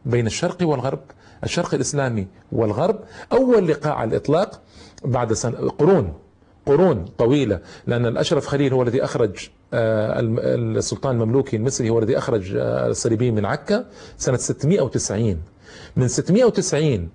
بين 0.06 0.28
الشرق 0.28 0.58
والغرب 0.62 1.00
الشرق 1.44 1.74
الإسلامي 1.74 2.28
والغرب 2.52 3.00
أول 3.32 3.68
لقاء 3.68 3.94
على 3.94 4.10
الإطلاق 4.10 4.62
بعد 5.06 5.34
سنة 5.34 5.70
قرون 5.70 6.14
قرون 6.66 7.06
طويلة 7.18 7.60
لأن 7.88 8.06
الأشرف 8.06 8.48
خليل 8.48 8.74
هو 8.74 8.84
الذي 8.84 9.04
أخرج 9.04 9.50
آه، 9.74 10.20
السلطان 10.20 11.16
المملوكي 11.16 11.58
المصري 11.58 11.90
هو 11.90 12.00
الذي 12.00 12.18
أخرج 12.18 12.56
آه، 12.56 12.88
الصليبيين 12.88 13.36
من 13.36 13.46
عكا 13.46 13.86
سنة 14.18 14.38
690 14.38 15.42
من 15.96 16.08
690 16.08 17.10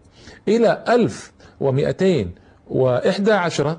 إلى 0.48 0.84
1211 0.88 3.76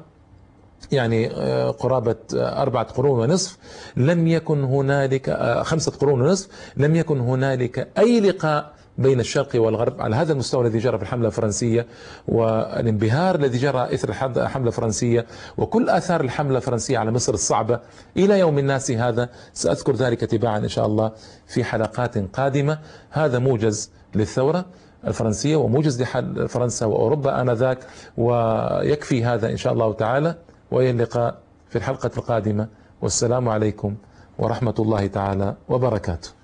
يعني 0.91 1.31
آه، 1.31 1.71
قرابة 1.71 2.15
أربعة 2.33 2.85
قرون 2.85 3.19
ونصف 3.19 3.57
لم 3.97 4.27
يكن 4.27 4.63
هنالك 4.63 5.37
خمسة 5.63 5.91
قرون 5.91 6.21
ونصف 6.21 6.47
لم 6.77 6.95
يكن 6.95 7.19
هنالك 7.19 7.87
أي 7.97 8.19
لقاء 8.19 8.78
بين 8.99 9.19
الشرق 9.19 9.49
والغرب 9.55 10.01
على 10.01 10.15
هذا 10.15 10.33
المستوى 10.33 10.67
الذي 10.67 10.79
جرى 10.79 10.97
في 10.97 11.03
الحملة 11.03 11.27
الفرنسية 11.27 11.87
والانبهار 12.27 13.35
الذي 13.35 13.57
جرى 13.57 13.93
إثر 13.93 14.09
الحملة 14.09 14.67
الفرنسية 14.67 15.25
وكل 15.57 15.89
آثار 15.89 16.21
الحملة 16.21 16.57
الفرنسية 16.57 16.97
على 16.97 17.11
مصر 17.11 17.33
الصعبة 17.33 17.79
إلى 18.17 18.39
يوم 18.39 18.59
الناس 18.59 18.91
هذا. 18.91 19.29
سأذكر 19.53 19.95
ذلك 19.95 20.19
تباعا 20.19 20.57
إن 20.57 20.67
شاء 20.67 20.85
الله 20.85 21.11
في 21.47 21.63
حلقات 21.63 22.17
قادمة. 22.17 22.79
هذا 23.09 23.39
موجز 23.39 23.91
للثورة 24.15 24.65
الفرنسية 25.07 25.55
وموجز 25.55 26.01
لحل 26.01 26.47
فرنسا 26.47 26.85
وأوروبا 26.85 27.41
آنذاك 27.41 27.79
ويكفي 28.17 29.23
هذا 29.23 29.49
إن 29.49 29.57
شاء 29.57 29.73
الله 29.73 29.93
تعالى. 29.93 30.35
وإلى 30.71 30.89
اللقاء 30.89 31.37
في 31.69 31.75
الحلقة 31.75 32.11
القادمة. 32.17 32.67
والسلام 33.01 33.49
عليكم 33.49 33.95
ورحمة 34.39 34.75
الله 34.79 35.07
تعالى 35.07 35.55
وبركاته. 35.69 36.38